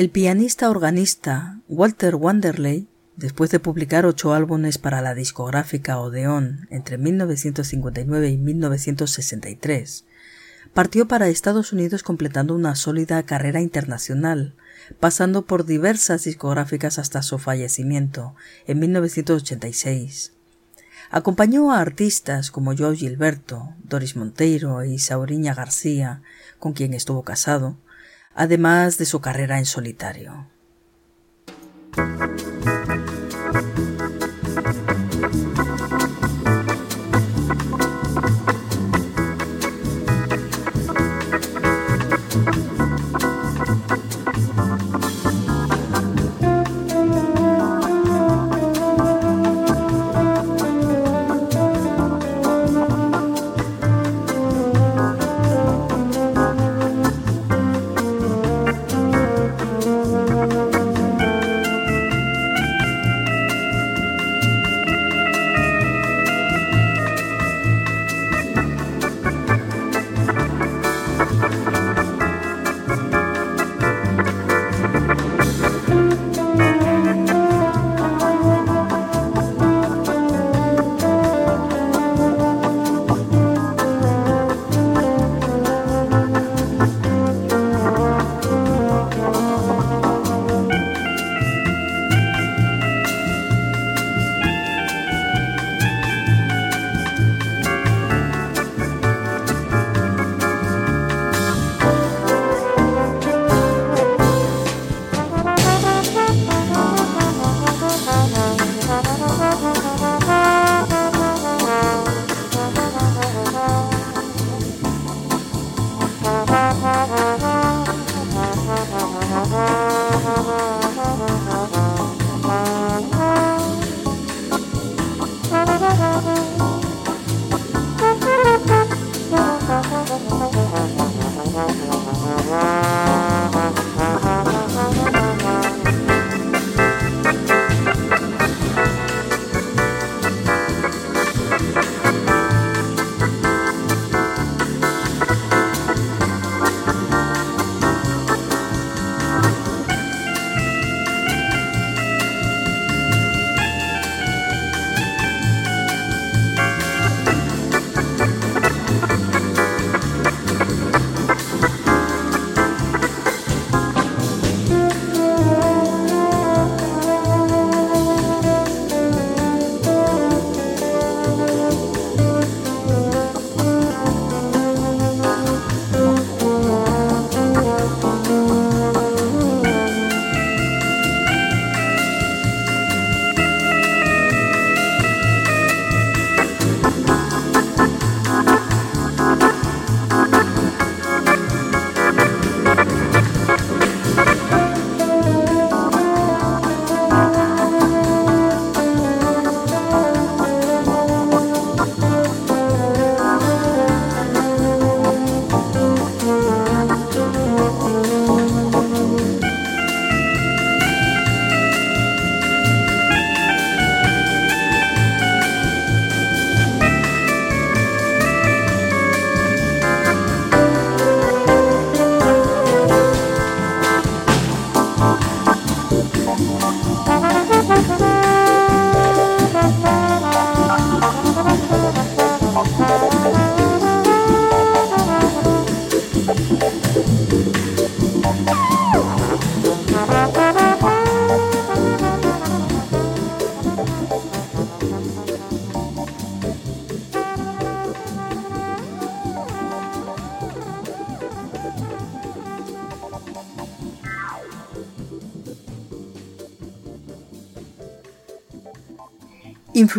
El 0.09 0.13
pianista 0.13 0.71
organista 0.71 1.59
Walter 1.67 2.15
Wanderley, 2.15 2.87
después 3.15 3.51
de 3.51 3.59
publicar 3.59 4.07
ocho 4.07 4.33
álbumes 4.33 4.79
para 4.79 5.03
la 5.03 5.13
discográfica 5.13 5.99
Odeon 5.99 6.67
entre 6.71 6.97
1959 6.97 8.29
y 8.31 8.37
1963, 8.39 10.05
partió 10.73 11.07
para 11.07 11.27
Estados 11.27 11.73
Unidos 11.73 12.01
completando 12.01 12.55
una 12.55 12.73
sólida 12.73 13.21
carrera 13.21 13.61
internacional, 13.61 14.55
pasando 14.99 15.45
por 15.45 15.67
diversas 15.67 16.23
discográficas 16.23 16.97
hasta 16.97 17.21
su 17.21 17.37
fallecimiento 17.37 18.33
en 18.65 18.79
1986. 18.79 20.33
Acompañó 21.11 21.71
a 21.71 21.81
artistas 21.81 22.49
como 22.49 22.75
Joe 22.75 22.95
Gilberto, 22.95 23.75
Doris 23.83 24.15
Monteiro 24.15 24.83
y 24.83 24.97
Sauriña 24.97 25.53
García, 25.53 26.23
con 26.57 26.73
quien 26.73 26.95
estuvo 26.95 27.21
casado, 27.21 27.77
además 28.33 28.97
de 28.97 29.05
su 29.05 29.21
carrera 29.21 29.57
en 29.57 29.65
solitario. 29.65 30.47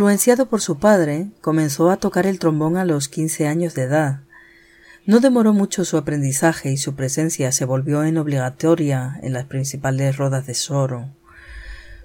Influenciado 0.00 0.46
por 0.46 0.62
su 0.62 0.78
padre, 0.78 1.28
comenzó 1.42 1.90
a 1.90 1.98
tocar 1.98 2.26
el 2.26 2.38
trombón 2.38 2.78
a 2.78 2.86
los 2.86 3.10
15 3.10 3.46
años 3.46 3.74
de 3.74 3.82
edad. 3.82 4.20
No 5.04 5.20
demoró 5.20 5.52
mucho 5.52 5.84
su 5.84 5.98
aprendizaje 5.98 6.72
y 6.72 6.78
su 6.78 6.94
presencia 6.94 7.52
se 7.52 7.66
volvió 7.66 8.02
en 8.04 8.16
obligatoria 8.16 9.20
en 9.22 9.34
las 9.34 9.44
principales 9.44 10.16
rodas 10.16 10.46
de 10.46 10.54
soro. 10.54 11.10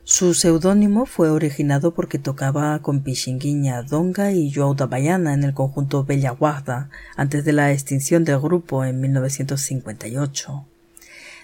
Su 0.03 0.33
seudónimo 0.33 1.05
fue 1.05 1.29
originado 1.29 1.93
porque 1.93 2.19
tocaba 2.19 2.77
con 2.81 3.01
Pichinguinha 3.01 3.81
Donga 3.83 4.33
y 4.33 4.51
Joao 4.51 4.73
da 4.73 4.87
Baiana 4.87 5.33
en 5.33 5.45
el 5.45 5.53
conjunto 5.53 6.03
Bella 6.03 6.31
Guarda 6.31 6.89
antes 7.15 7.45
de 7.45 7.53
la 7.53 7.71
extinción 7.71 8.25
del 8.25 8.41
grupo 8.41 8.83
en 8.83 8.99
1958. 8.99 10.65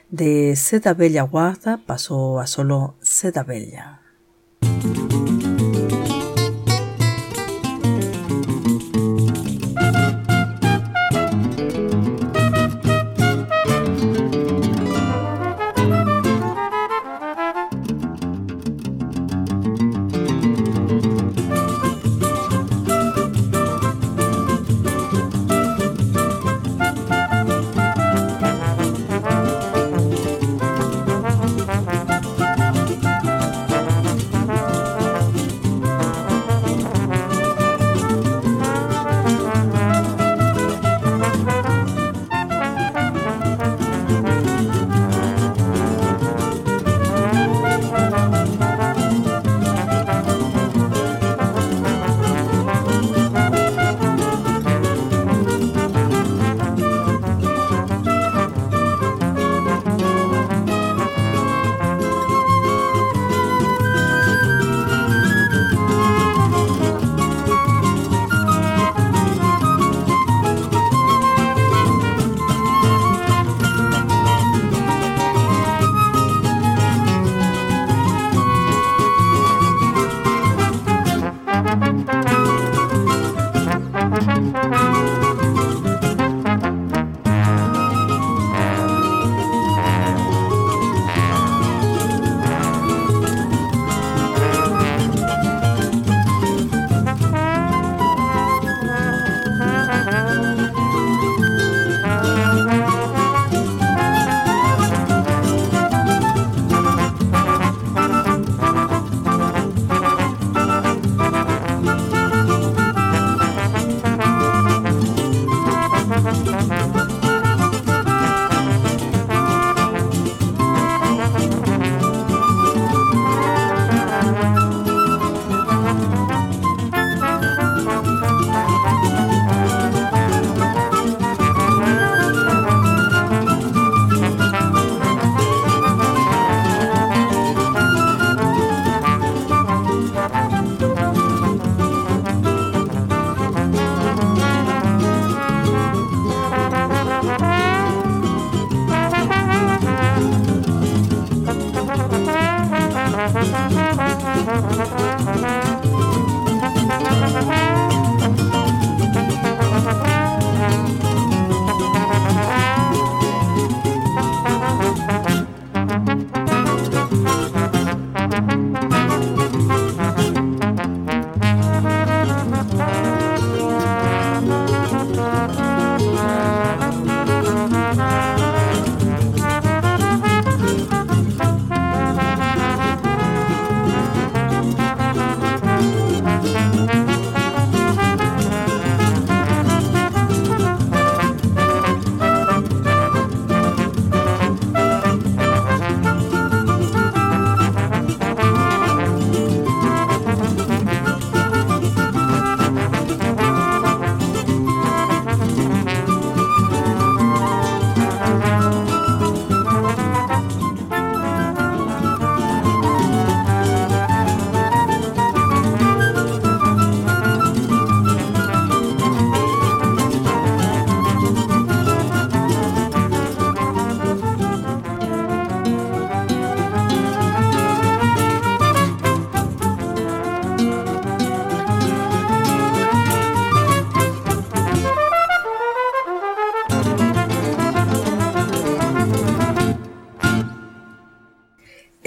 De 0.10 0.58
Seda 0.58 0.94
Bella 0.96 1.22
Guarda 1.22 1.78
pasó 1.86 2.42
a 2.42 2.46
solo 2.46 2.96
Seda 3.02 3.44
Bella. 3.44 4.01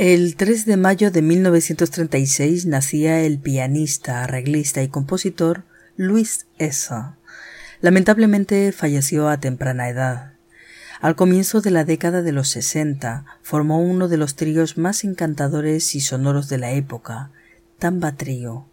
El 0.06 0.36
3 0.36 0.66
de 0.66 0.76
mayo 0.76 1.10
de 1.10 1.22
1936 1.22 2.66
nacía 2.66 3.22
el 3.22 3.38
pianista, 3.38 4.22
arreglista 4.22 4.82
y 4.82 4.88
compositor 4.88 5.64
Luis 5.96 6.46
Essa. 6.58 7.16
Lamentablemente 7.80 8.70
falleció 8.72 9.30
a 9.30 9.40
temprana 9.40 9.88
edad. 9.88 10.34
Al 11.00 11.16
comienzo 11.16 11.62
de 11.62 11.70
la 11.70 11.84
década 11.84 12.20
de 12.20 12.32
los 12.32 12.48
60 12.50 13.24
formó 13.40 13.80
uno 13.80 14.08
de 14.08 14.18
los 14.18 14.36
tríos 14.36 14.76
más 14.76 15.04
encantadores 15.04 15.94
y 15.94 16.02
sonoros 16.02 16.50
de 16.50 16.58
la 16.58 16.72
época, 16.72 17.30
Tamba 17.78 18.12
Trío, 18.12 18.66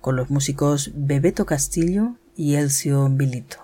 con 0.00 0.16
los 0.16 0.30
músicos 0.30 0.90
Bebeto 0.96 1.46
Castillo 1.46 2.16
y 2.34 2.56
Elcio 2.56 3.08
Bilito. 3.08 3.61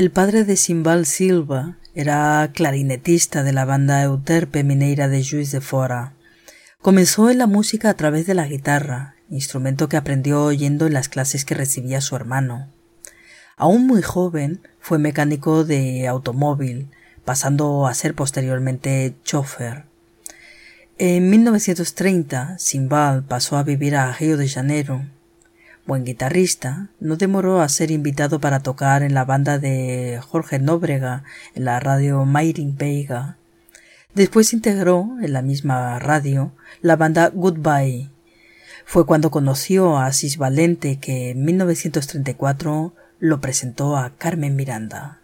El 0.00 0.10
padre 0.10 0.44
de 0.44 0.56
Simbal 0.56 1.04
Silva 1.04 1.76
era 1.94 2.50
clarinetista 2.54 3.42
de 3.42 3.52
la 3.52 3.66
banda 3.66 4.02
Euterpe 4.02 4.64
Mineira 4.64 5.08
de 5.08 5.22
Juiz 5.22 5.52
de 5.52 5.60
Fora. 5.60 6.14
Comenzó 6.80 7.28
en 7.28 7.36
la 7.36 7.46
música 7.46 7.90
a 7.90 7.94
través 7.98 8.24
de 8.24 8.32
la 8.32 8.46
guitarra, 8.46 9.16
instrumento 9.28 9.90
que 9.90 9.98
aprendió 9.98 10.42
oyendo 10.42 10.86
en 10.86 10.94
las 10.94 11.10
clases 11.10 11.44
que 11.44 11.54
recibía 11.54 12.00
su 12.00 12.16
hermano. 12.16 12.70
Aún 13.58 13.86
muy 13.86 14.00
joven, 14.00 14.62
fue 14.78 14.98
mecánico 14.98 15.64
de 15.64 16.08
automóvil, 16.08 16.88
pasando 17.26 17.86
a 17.86 17.92
ser 17.92 18.14
posteriormente 18.14 19.16
chofer. 19.22 19.84
En 20.96 21.28
1930, 21.28 22.58
Simbal 22.58 23.22
pasó 23.22 23.58
a 23.58 23.64
vivir 23.64 23.96
a 23.96 24.10
Río 24.12 24.38
de 24.38 24.48
Janeiro. 24.48 25.04
Buen 25.90 26.04
guitarrista, 26.04 26.86
no 27.00 27.16
demoró 27.16 27.60
a 27.60 27.68
ser 27.68 27.90
invitado 27.90 28.38
para 28.38 28.60
tocar 28.60 29.02
en 29.02 29.12
la 29.12 29.24
banda 29.24 29.58
de 29.58 30.20
Jorge 30.22 30.60
Nóbrega 30.60 31.24
en 31.56 31.64
la 31.64 31.80
radio 31.80 32.24
Mayrin 32.24 32.76
Veiga. 32.76 33.38
Después 34.14 34.52
integró, 34.52 35.16
en 35.20 35.32
la 35.32 35.42
misma 35.42 35.98
radio, 35.98 36.52
la 36.80 36.94
banda 36.94 37.32
Goodbye. 37.34 38.08
Fue 38.84 39.04
cuando 39.04 39.32
conoció 39.32 39.98
a 39.98 40.06
Asís 40.06 40.36
Valente 40.36 41.00
que 41.00 41.30
en 41.30 41.44
1934 41.44 42.94
lo 43.18 43.40
presentó 43.40 43.96
a 43.96 44.10
Carmen 44.16 44.54
Miranda. 44.54 45.19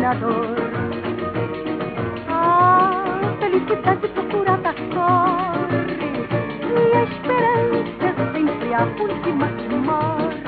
Alegria 0.00 0.06
e 0.06 0.06
na 0.06 0.14
dor. 0.14 0.56
A 2.28 3.36
felicidade 3.40 4.08
procurada 4.08 4.74
corre 4.94 6.26
e 6.62 6.96
a 6.96 7.02
esperança 7.04 8.08
sempre 8.32 8.74
a 8.74 8.84
última 8.84 9.46
que 9.48 9.68
morre. 9.68 10.40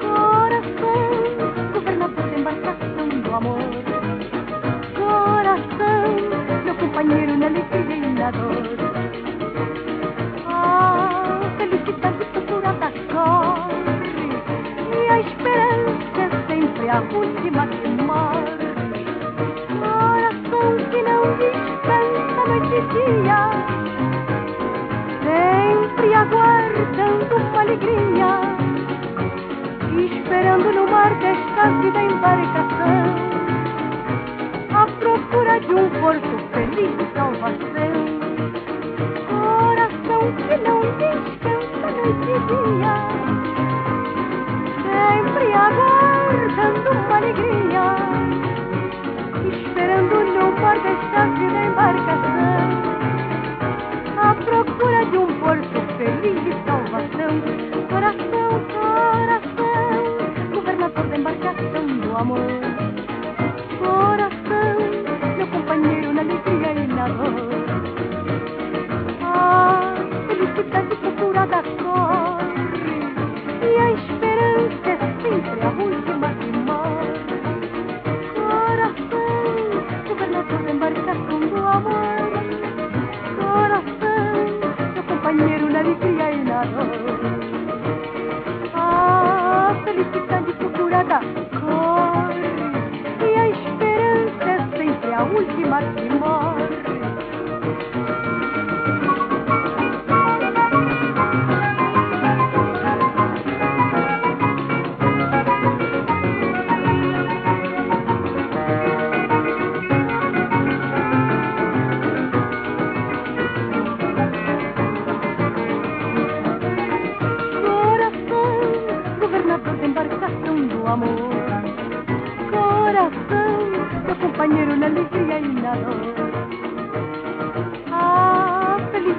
Coração, 0.00 1.10
governador 1.72 2.26
da 2.30 2.38
embarcação 2.38 3.08
do 3.08 3.34
amor. 3.34 3.58
Coração, 4.94 6.06
meu 6.64 6.74
companheiro 6.76 7.36
na 7.36 7.46
alegria 7.46 8.30
dor. 8.32 8.66
Felicidade 11.58 12.24
procurada 12.32 12.92
corre 13.12 13.76
E 14.92 15.08
a 15.08 15.20
esperança 15.20 16.24
sempre 16.46 16.88
a 16.88 17.00
última 17.00 17.66
que 17.66 17.85
dia 23.06 23.50
Sempre 25.22 26.14
aguardando 26.14 27.36
uma 27.36 27.60
alegria 27.60 28.32
Esperando 29.98 30.72
no 30.72 30.90
mar 30.90 31.14
desta 31.14 31.70
vida 31.80 32.02
embarcação 32.02 33.36
À 34.74 34.86
procura 34.98 35.58
de 35.60 35.74
um 35.74 35.88
porto 36.00 36.36
feliz 36.52 36.96
de 36.98 37.06
salvação. 37.14 37.92
Coração 39.26 40.22
que 40.36 40.56
não 40.58 40.80
descansa 40.98 41.86
noite 41.96 42.28
e 42.28 42.38
dia, 42.46 42.94
sempre 44.82 45.46
aguardando 45.54 46.90
uma 46.90 47.16
alegria, 47.16 47.86
esperando 49.50 50.16
no 50.34 50.44
mar 50.60 50.78
desta 50.80 51.20
vida 51.38 51.60
embarcação, 51.64 52.05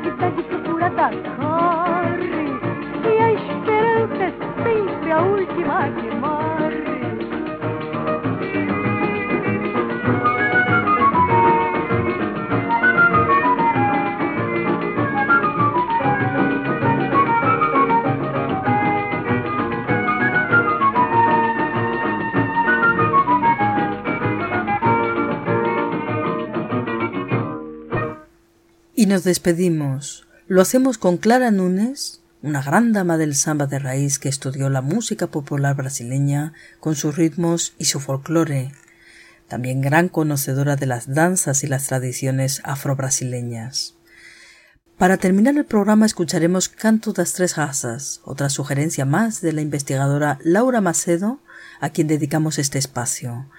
Dichita, 0.02 0.30
dictătura 0.36 0.89
ta 0.98 1.10
care 1.38 2.45
E 3.10 3.24
ai 3.28 3.38
speranță 3.50 4.26
să-i 4.62 4.84
pe 5.02 5.14
ultima 5.32 5.80
Nos 29.08 29.24
despedimos. 29.24 30.28
Lo 30.47 30.62
hacemos 30.62 30.97
con 30.97 31.16
Clara 31.16 31.49
Núñez, 31.49 32.20
una 32.41 32.62
gran 32.62 32.91
dama 32.91 33.18
del 33.18 33.36
samba 33.36 33.66
de 33.66 33.80
raíz 33.80 34.20
que 34.20 34.28
estudió 34.28 34.70
la 34.70 34.82
música 34.82 35.28
popular 35.28 35.78
brasileña 35.78 36.51
con 36.82 36.93
sus 36.97 37.16
ritmos 37.16 37.74
y 37.80 37.86
su 37.86 38.01
folclore, 38.01 38.74
también 39.47 39.80
gran 39.80 40.10
conocedora 40.10 40.76
de 40.76 40.88
las 40.88 41.14
danzas 41.14 41.64
y 41.64 41.68
las 41.68 41.88
tradiciones 41.88 42.60
afrobrasileñas. 42.66 43.95
Para 44.97 45.16
terminar 45.16 45.55
el 45.55 45.64
programa 45.64 46.05
escucharemos 46.05 46.68
Canto 46.68 47.14
das 47.14 47.32
Tres 47.32 47.55
Razas, 47.55 48.20
otra 48.26 48.49
sugerencia 48.49 49.05
más 49.05 49.39
de 49.39 49.53
la 49.53 49.62
investigadora 49.62 50.38
Laura 50.43 50.82
Macedo, 50.82 51.39
a 51.80 51.91
quien 51.91 52.08
dedicamos 52.08 52.60
este 52.60 52.78
espacio. 52.78 53.49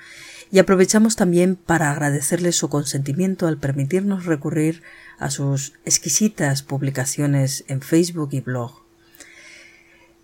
Y 0.50 0.58
aprovechamos 0.58 1.16
también 1.16 1.56
para 1.56 1.90
agradecerle 1.90 2.52
su 2.52 2.68
consentimiento 2.68 3.46
al 3.46 3.58
permitirnos 3.58 4.26
recurrir 4.26 4.82
a 5.18 5.30
sus 5.30 5.74
exquisitas 5.84 6.62
publicaciones 6.62 7.64
en 7.68 7.80
Facebook 7.80 8.30
y 8.32 8.40
blog. 8.40 8.82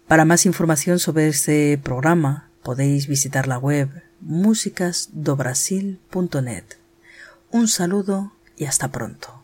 Para 0.08 0.24
más 0.24 0.46
información 0.46 0.98
sobre 0.98 1.28
este 1.28 1.78
programa 1.78 2.50
podéis 2.62 3.06
visitar 3.06 3.46
la 3.46 3.58
web 3.58 3.88
musicasdobrasil.net. 4.20 6.64
Un 7.50 7.68
saludo 7.68 8.32
y 8.56 8.64
hasta 8.64 8.90
pronto. 8.90 9.43